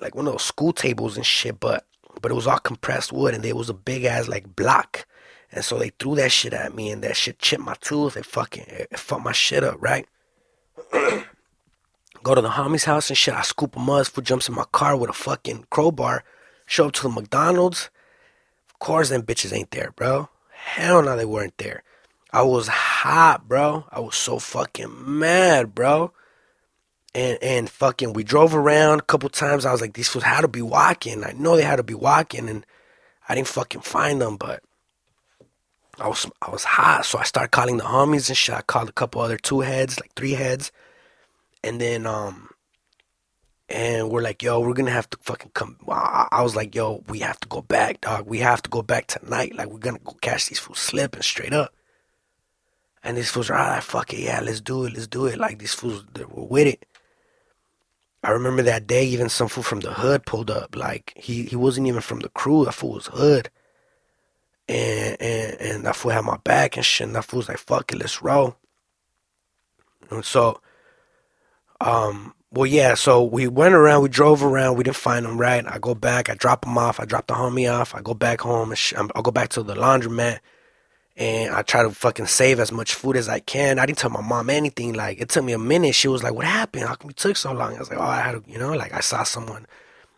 [0.00, 1.86] like one of those school tables and shit, but
[2.20, 5.06] but it was all compressed wood and there was a big ass like block.
[5.52, 8.16] And so they threw that shit at me and that shit chipped my tooth.
[8.16, 10.06] It fucking it fucked my shit up, right?
[12.22, 13.34] Go to the homie's house and shit.
[13.34, 16.24] I scoop a mud, fool jumps in my car with a fucking crowbar.
[16.66, 17.90] Show up to the McDonald's.
[18.70, 20.28] Of course, them bitches ain't there, bro.
[20.50, 21.82] Hell no, they weren't there.
[22.32, 23.84] I was hot, bro.
[23.92, 26.12] I was so fucking mad, bro.
[27.14, 29.64] And and fucking, we drove around a couple times.
[29.64, 31.22] I was like, these fools had to be walking.
[31.24, 32.66] I know they had to be walking, and
[33.28, 34.62] I didn't fucking find them, but
[36.00, 38.54] I was I was hot, so I started calling the homies and shit.
[38.54, 40.72] I called a couple other two heads, like three heads,
[41.62, 42.50] and then um,
[43.68, 45.76] and we're like, yo, we're gonna have to fucking come.
[45.88, 48.26] I was like, yo, we have to go back, dog.
[48.26, 49.54] We have to go back tonight.
[49.54, 51.72] Like we're gonna go catch these fools slipping straight up.
[53.02, 55.38] And these fools are like, fuck it, yeah, let's do it, let's do it.
[55.38, 56.86] Like these fools, they were with it.
[58.24, 60.76] I remember that day, even some fool from the hood pulled up.
[60.76, 62.64] Like he he wasn't even from the crew.
[62.66, 63.50] That fool was hood
[64.68, 67.06] and and and that fool had my back and shit.
[67.06, 68.56] And that fool was like, "Fuck it, let's roll."
[70.10, 70.60] And so,
[71.80, 72.94] um, well, yeah.
[72.94, 75.38] So we went around, we drove around, we didn't find him.
[75.40, 78.14] Right, I go back, I drop him off, I drop the homie off, I go
[78.14, 80.40] back home, and sh- I'll go back to the laundromat,
[81.16, 83.78] and I try to fucking save as much food as I can.
[83.78, 84.94] I didn't tell my mom anything.
[84.94, 85.94] Like it took me a minute.
[85.94, 86.86] She was like, "What happened?
[86.86, 88.72] How come you took so long?" I was like, "Oh, I had, to, you know,
[88.72, 89.66] like I saw someone."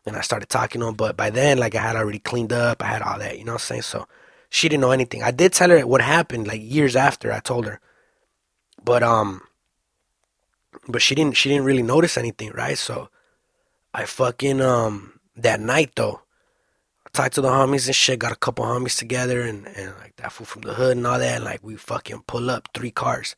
[0.07, 2.81] And I started talking to him, but by then, like I had already cleaned up,
[2.83, 3.83] I had all that, you know what I'm saying?
[3.83, 4.07] So
[4.49, 5.23] she didn't know anything.
[5.23, 7.81] I did tell her what happened like years after I told her.
[8.85, 9.43] But um
[10.89, 12.79] but she didn't she didn't really notice anything, right?
[12.79, 13.09] So
[13.93, 16.21] I fucking um that night though,
[17.17, 20.33] talked to the homies and shit, got a couple homies together and, and like that
[20.33, 23.37] fool from the hood and all that, like we fucking pull up three cars.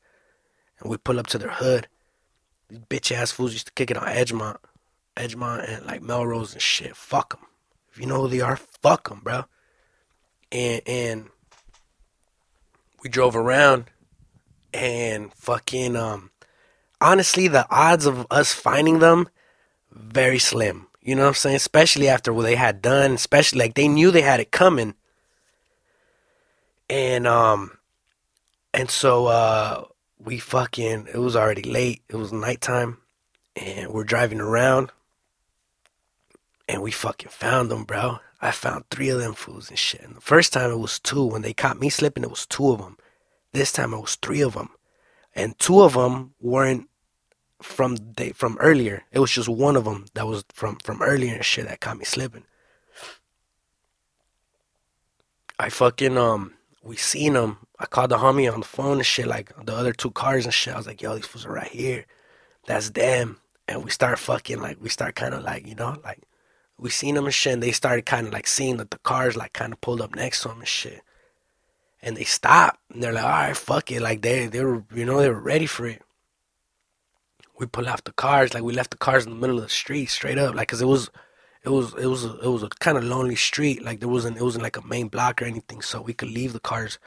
[0.81, 1.89] And we pull up to their hood.
[2.68, 4.59] These bitch ass fools used to kick it on Edgemont.
[5.16, 6.95] Edgemont and like Melrose and shit.
[6.95, 7.47] Fuck them.
[7.91, 9.45] If you know who they are, fuck them, bro
[10.51, 11.29] and and
[13.03, 13.87] we drove around
[14.72, 16.31] and fucking um
[17.01, 19.29] honestly the odds of us finding them
[19.93, 21.56] very slim you know what i'm saying?
[21.56, 24.92] Especially after what they had done especially like they knew they had it coming.
[26.90, 27.78] And um
[28.74, 29.84] and so uh
[30.18, 32.02] we fucking it was already late.
[32.11, 32.98] It was nighttime.
[33.56, 34.90] And we're driving around.
[36.68, 38.18] And we fucking found them bro.
[38.42, 40.02] I found three of them fools and shit.
[40.02, 41.24] And the first time it was two.
[41.24, 42.98] When they caught me slipping, it was two of them.
[43.52, 44.68] This time it was three of them,
[45.34, 46.88] and two of them weren't
[47.62, 49.04] from they from earlier.
[49.12, 51.98] It was just one of them that was from from earlier and shit that caught
[51.98, 52.44] me slipping.
[55.59, 57.59] I fucking um we seen them.
[57.78, 60.54] I called the homie on the phone and shit, like the other two cars and
[60.54, 60.74] shit.
[60.74, 62.06] I was like, yo, these fools are right here.
[62.66, 63.38] That's them.
[63.66, 66.20] And we start fucking like we start kind of like you know like
[66.78, 69.36] we seen them and shit, and they started kind of like seeing that the cars
[69.36, 71.02] like kind of pulled up next to them and shit.
[72.00, 74.00] And they stopped, and they're like, all right, fuck it.
[74.00, 76.00] Like, they, they were, you know, they were ready for it.
[77.59, 79.68] We pull off the cars, like, we left the cars in the middle of the
[79.68, 81.11] street straight up, like, cause it was,
[81.64, 83.82] it was, it was, it was a kind of lonely street.
[83.82, 86.52] Like, there wasn't, it wasn't like a main block or anything, so we could leave
[86.52, 86.98] the cars.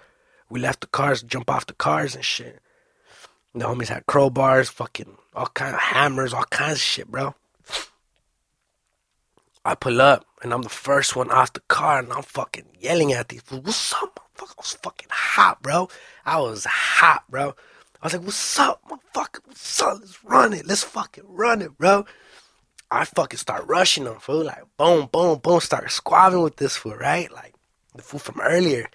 [0.49, 2.59] We left the cars, jump off the cars and shit.
[3.53, 7.35] The homies had crowbars, fucking all kind of hammers, all kinds of shit, bro.
[9.63, 13.13] I pull up and I'm the first one off the car and I'm fucking yelling
[13.13, 13.43] at these.
[13.49, 14.51] What's up, motherfucker?
[14.51, 15.89] I was fucking hot, bro.
[16.25, 17.55] I was hot, bro.
[18.01, 19.39] I was like, what's up, motherfucker?
[19.45, 19.97] What's up?
[19.99, 20.65] Let's run it.
[20.65, 22.05] Let's fucking run it, bro.
[22.89, 24.45] I fucking start rushing them, fool.
[24.45, 25.59] Like, boom, boom, boom.
[25.59, 27.31] Start squabbling with this fool, right?
[27.31, 27.53] Like,
[27.95, 28.89] the fool from earlier.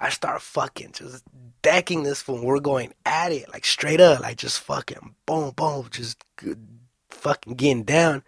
[0.00, 1.22] I start fucking just
[1.60, 2.42] decking this fool.
[2.42, 4.20] We're going at it, like, straight up.
[4.20, 5.88] Like, just fucking boom, boom.
[5.90, 6.66] Just good,
[7.10, 8.22] fucking getting down.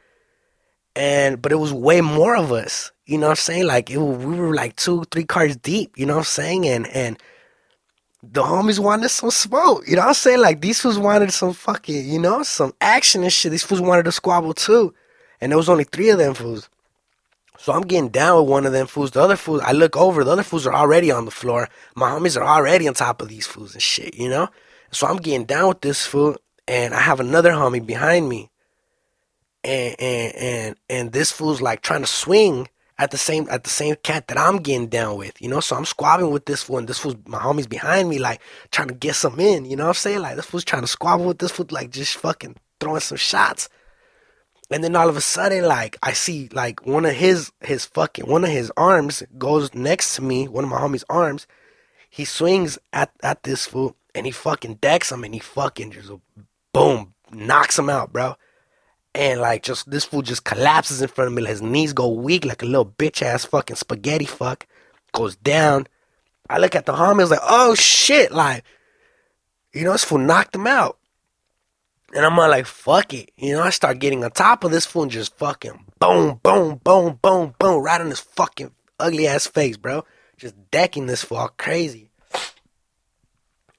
[0.95, 2.93] And, but it was way more of us.
[3.07, 3.67] You know what I'm saying?
[3.67, 5.97] Like, it, we were like two, three cars deep.
[5.97, 6.69] You know what I'm saying?
[6.69, 7.19] And, and,
[8.23, 9.85] the homies wanted some smoke.
[9.87, 10.41] You know what I'm saying?
[10.41, 13.53] Like these fools wanted some fucking, you know, some action and shit.
[13.53, 14.95] These fools wanted to squabble too.
[15.41, 16.69] And there was only three of them fools.
[17.59, 19.13] So I'm getting down with one of them fools.
[19.13, 21.69] The other fools, I look over, the other fools are already on the floor.
[21.95, 24.49] My homies are already on top of these fools and shit, you know?
[24.91, 28.51] So I'm getting down with this fool, and I have another homie behind me.
[29.65, 32.69] And and and and this fool's like trying to swing
[32.99, 35.61] at the same at the same cat that I'm getting down with, you know.
[35.61, 38.41] So I'm squabbling with this and this fool's my homies behind me, like
[38.71, 40.21] trying to get some in, you know what I'm saying?
[40.21, 43.69] Like this fool's trying to squabble with this fool, like just fucking throwing some shots.
[44.71, 48.27] And then all of a sudden, like I see like one of his his fucking
[48.27, 51.47] one of his arms goes next to me, one of my homies' arms.
[52.11, 56.11] He swings at at this fool and he fucking decks him and he fucking just
[56.73, 58.37] boom knocks him out, bro
[59.15, 61.45] and like just this fool just collapses in front of me.
[61.45, 64.67] His knees go weak like a little bitch ass fucking spaghetti fuck.
[65.13, 65.87] Goes down.
[66.51, 68.65] I look at the homies like, oh shit, like,
[69.73, 70.99] you know, this fool knocked him out.
[72.15, 73.33] And I'm like, fuck it.
[73.37, 76.81] You know, I start getting on top of this fool and just fucking boom, boom,
[76.83, 80.05] boom, boom, boom, right on his fucking ugly ass face, bro.
[80.39, 82.11] Just decking this fool crazy.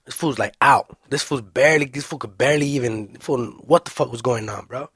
[0.06, 0.96] This fool's like out.
[1.10, 4.66] This fool's barely, this fool could barely even, fool, what the fuck was going on,
[4.66, 4.90] bro?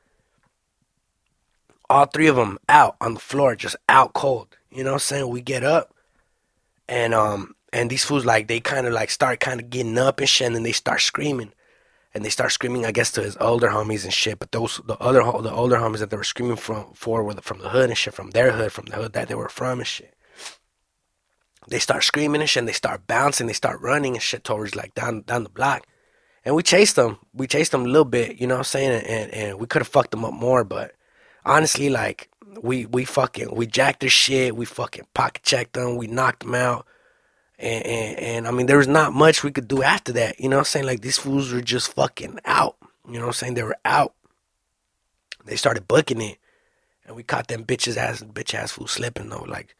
[1.94, 4.58] All three of them out on the floor, just out cold.
[4.72, 5.30] You know what I'm saying?
[5.30, 5.94] We get up,
[6.89, 10.20] and um, and these fools like they kind of like start kind of getting up
[10.20, 11.54] and shit, and then they start screaming,
[12.12, 14.39] and they start screaming, I guess, to his older homies and shit.
[14.39, 17.60] But those the other the older homies that they were screaming from for were from
[17.60, 19.88] the hood and shit, from their hood, from the hood that they were from and
[19.88, 20.16] shit.
[21.68, 24.76] They start screaming and shit, and they start bouncing, they start running and shit towards
[24.76, 25.86] like down down the block.
[26.44, 27.20] And we chased them.
[27.34, 29.06] We chased them a little bit, you know what I'm saying?
[29.06, 30.96] And and we could have fucked them up more, but
[31.46, 32.30] honestly, like
[32.62, 34.56] we we fucking we jacked their shit.
[34.56, 35.98] We fucking pocket checked them.
[35.98, 36.86] We knocked them out.
[37.60, 40.39] And, and, and I mean, there was not much we could do after that.
[40.39, 40.86] You know what I'm saying?
[40.86, 42.76] Like these fools were just fucking out.
[43.08, 43.54] You know what I'm saying?
[43.54, 44.14] They were out.
[45.46, 46.38] They started booking it,
[47.06, 49.46] and we caught them bitches ass bitch ass fools slipping though.
[49.48, 49.76] Like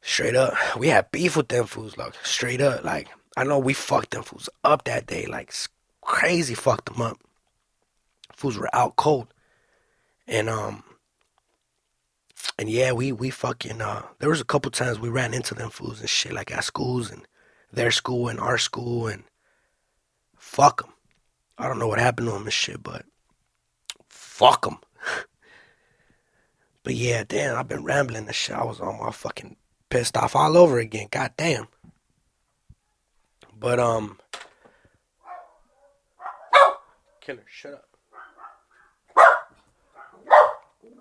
[0.00, 1.96] straight up, we had beef with them fools.
[1.96, 5.26] Like straight up, like I know we fucked them fools up that day.
[5.26, 5.52] Like
[6.00, 7.18] crazy, fucked them up.
[8.34, 9.28] Fools were out cold
[10.26, 10.82] and um
[12.58, 15.70] and yeah, we we fucking uh there was a couple times we ran into them
[15.70, 17.26] fools and shit like at schools and
[17.72, 19.24] their school and our school and
[20.36, 20.92] fuck them.
[21.58, 23.04] I don't know what happened to them and shit, but
[24.08, 24.78] fuck them.
[26.82, 28.56] but yeah, damn, I've been rambling and shit.
[28.56, 29.56] I was on my fucking
[29.88, 31.08] pissed off all over again.
[31.10, 31.68] God damn.
[33.58, 34.18] But um,
[37.20, 37.85] killer, shut up.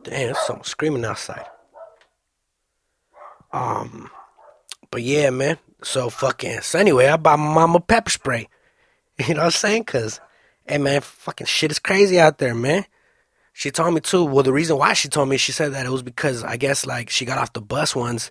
[0.05, 1.47] Damn, there's someone screaming outside.
[3.51, 4.11] Um,
[4.91, 5.57] but yeah, man.
[5.83, 6.61] So fucking.
[6.61, 8.47] So anyway, I bought my mama pepper spray.
[9.17, 9.85] You know what I'm saying?
[9.85, 10.19] Cause,
[10.67, 12.83] hey man, fucking shit is crazy out there, man.
[13.53, 14.25] She told me too.
[14.25, 16.85] Well, the reason why she told me, she said that it was because I guess
[16.85, 18.29] like she got off the bus once.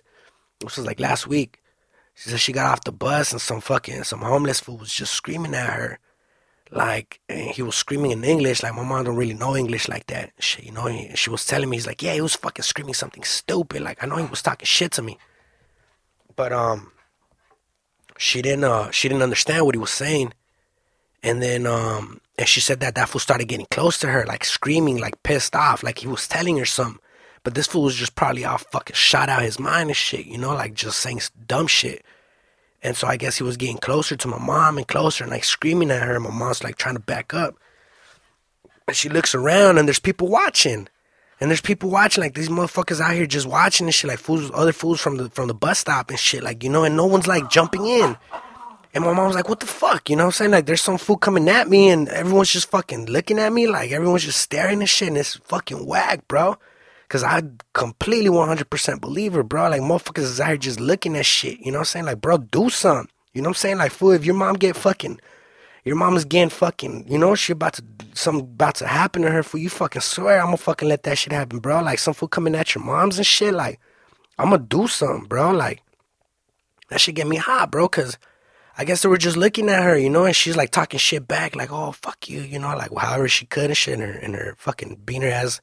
[0.59, 1.63] This was like last week.
[2.13, 5.13] She said she got off the bus and some fucking some homeless fool was just
[5.13, 5.99] screaming at her
[6.71, 8.63] like and he was screaming in English.
[8.63, 10.31] Like my mom don't really know English like that.
[10.39, 12.93] She, you know, he, she was telling me he's like, yeah, he was fucking screaming
[12.93, 13.81] something stupid.
[13.81, 15.17] Like I know he was talking shit to me,
[16.35, 16.91] but um,
[18.17, 20.33] she didn't uh she didn't understand what he was saying,
[21.23, 24.43] and then um and she said that that fool started getting close to her, like
[24.43, 26.99] screaming, like pissed off, like he was telling her something.
[27.43, 30.37] But this fool was just probably all fucking shot out his mind and shit, you
[30.37, 32.03] know, like just saying dumb shit.
[32.85, 35.43] And so I guess he was getting closer to my mom and closer and like
[35.43, 36.13] screaming at her.
[36.13, 37.55] And my mom's like trying to back up.
[38.87, 40.87] And she looks around and there's people watching.
[41.41, 44.51] And there's people watching, like these motherfuckers out here just watching and shit, like fools,
[44.53, 47.07] other fools from the from the bus stop and shit, like you know, and no
[47.07, 48.15] one's like jumping in.
[48.93, 50.51] And my mom's like, "What the fuck?" You know what I'm saying?
[50.51, 53.91] Like, there's some fool coming at me, and everyone's just fucking looking at me, like
[53.91, 56.57] everyone's just staring and shit, and it's fucking whack, bro.
[57.07, 57.43] Cause I
[57.73, 59.69] completely 100% believer, bro.
[59.69, 61.59] Like motherfuckers is out here just looking at shit.
[61.59, 62.05] You know what I'm saying?
[62.05, 63.09] Like, bro, do something.
[63.33, 63.77] You know what I'm saying?
[63.77, 65.19] Like, fool, if your mom get fucking,
[65.83, 67.83] your mom is getting fucking, you know, she about to,
[68.13, 71.17] something about to happen to her, for you fucking swear I'm gonna fucking let that
[71.17, 71.81] shit happen, bro.
[71.81, 73.53] Like, some fool coming at your moms and shit.
[73.53, 73.79] Like,
[74.39, 75.51] I'm gonna do something, bro.
[75.51, 75.81] Like,
[76.89, 77.87] that shit get me hot, bro.
[77.87, 78.17] Cause
[78.77, 81.27] I guess they were just looking at her, you know, and she's like talking shit
[81.27, 84.19] back, like, "Oh fuck you," you know, like however she could and shit, and her
[84.19, 85.61] and her fucking beaner ass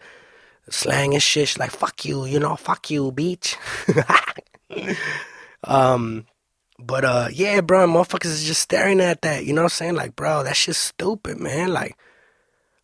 [0.73, 1.49] slang and shit.
[1.49, 3.57] She's like, "Fuck you," you know, "Fuck you, bitch."
[5.65, 6.27] um,
[6.79, 9.95] but uh, yeah, bro, motherfuckers is just staring at that, you know what I'm saying?
[9.95, 11.73] Like, bro, that shit's stupid, man.
[11.73, 11.97] Like,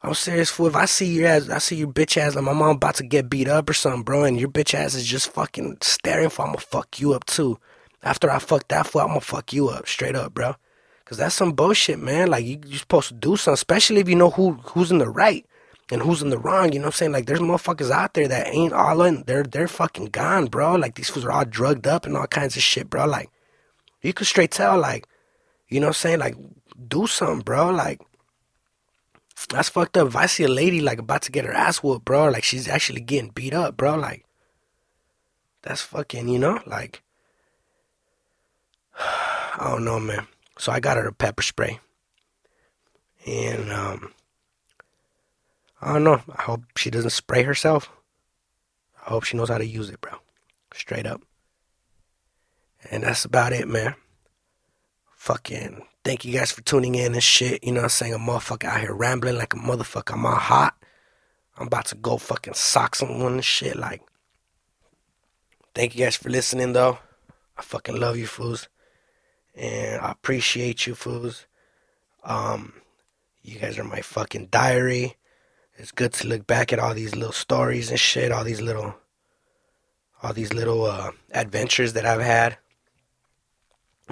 [0.03, 0.69] I'm serious, fool.
[0.69, 3.05] If I see your ass, I see your bitch ass, like my mom about to
[3.05, 6.43] get beat up or something, bro, and your bitch ass is just fucking staring for,
[6.43, 7.59] I'm gonna fuck you up too.
[8.03, 10.55] After I fuck that fool, I'm gonna fuck you up, straight up, bro.
[11.05, 12.29] Cause that's some bullshit, man.
[12.29, 15.09] Like you, you're supposed to do something, especially if you know who who's in the
[15.09, 15.47] right
[15.91, 16.73] and who's in the wrong.
[16.73, 17.13] You know what I'm saying?
[17.13, 19.25] Like there's motherfuckers out there that ain't all in.
[19.27, 20.75] They're they're fucking gone, bro.
[20.75, 23.07] Like these fools are all drugged up and all kinds of shit, bro.
[23.07, 23.31] Like
[24.03, 25.07] you could straight tell, like,
[25.69, 26.19] you know what I'm saying?
[26.21, 26.37] Like,
[26.87, 27.71] do something, bro.
[27.71, 28.01] Like,
[29.51, 30.09] that's fucked up.
[30.09, 32.69] If I see a lady like about to get her ass whooped, bro, like she's
[32.69, 34.25] actually getting beat up, bro, like
[35.63, 37.03] that's fucking, you know, like
[38.99, 40.27] I don't know, man.
[40.59, 41.81] So I got her a pepper spray.
[43.27, 44.13] And um
[45.81, 46.21] I don't know.
[46.37, 47.91] I hope she doesn't spray herself.
[49.07, 50.13] I hope she knows how to use it, bro.
[50.75, 51.23] Straight up.
[52.91, 53.95] And that's about it, man.
[55.17, 57.63] Fucking thank you guys for tuning in and shit.
[57.63, 58.15] You know what I'm saying?
[58.15, 60.15] A motherfucker out here rambling like a motherfucker.
[60.15, 60.75] I'm all hot.
[61.59, 63.77] I'm about to go fucking sock someone and shit.
[63.77, 64.03] Like,
[65.75, 66.99] thank you guys for listening, though.
[67.59, 68.69] I fucking love you, fools.
[69.55, 71.47] And I appreciate you, fools.
[72.25, 72.73] Um,
[73.43, 75.18] you guys are my fucking diary.
[75.79, 78.97] It's good to look back at all these little stories and shit, all these little,
[80.23, 82.59] all these little uh, adventures that I've had.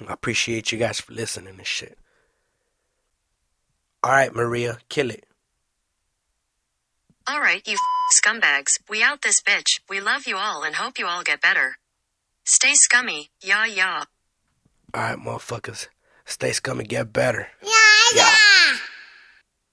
[0.09, 1.99] I appreciate you guys for listening and shit.
[4.05, 5.27] All right, Maria, kill it.
[7.27, 8.79] All right, you f- scumbags.
[8.89, 9.81] We out this bitch.
[9.89, 11.79] We love you all and hope you all get better.
[12.45, 13.31] Stay scummy.
[13.43, 14.05] Yah yah.
[14.95, 15.89] All right, motherfuckers.
[16.25, 17.49] Stay scummy, get better.
[17.61, 17.71] Yeah,
[18.15, 18.37] Yeah.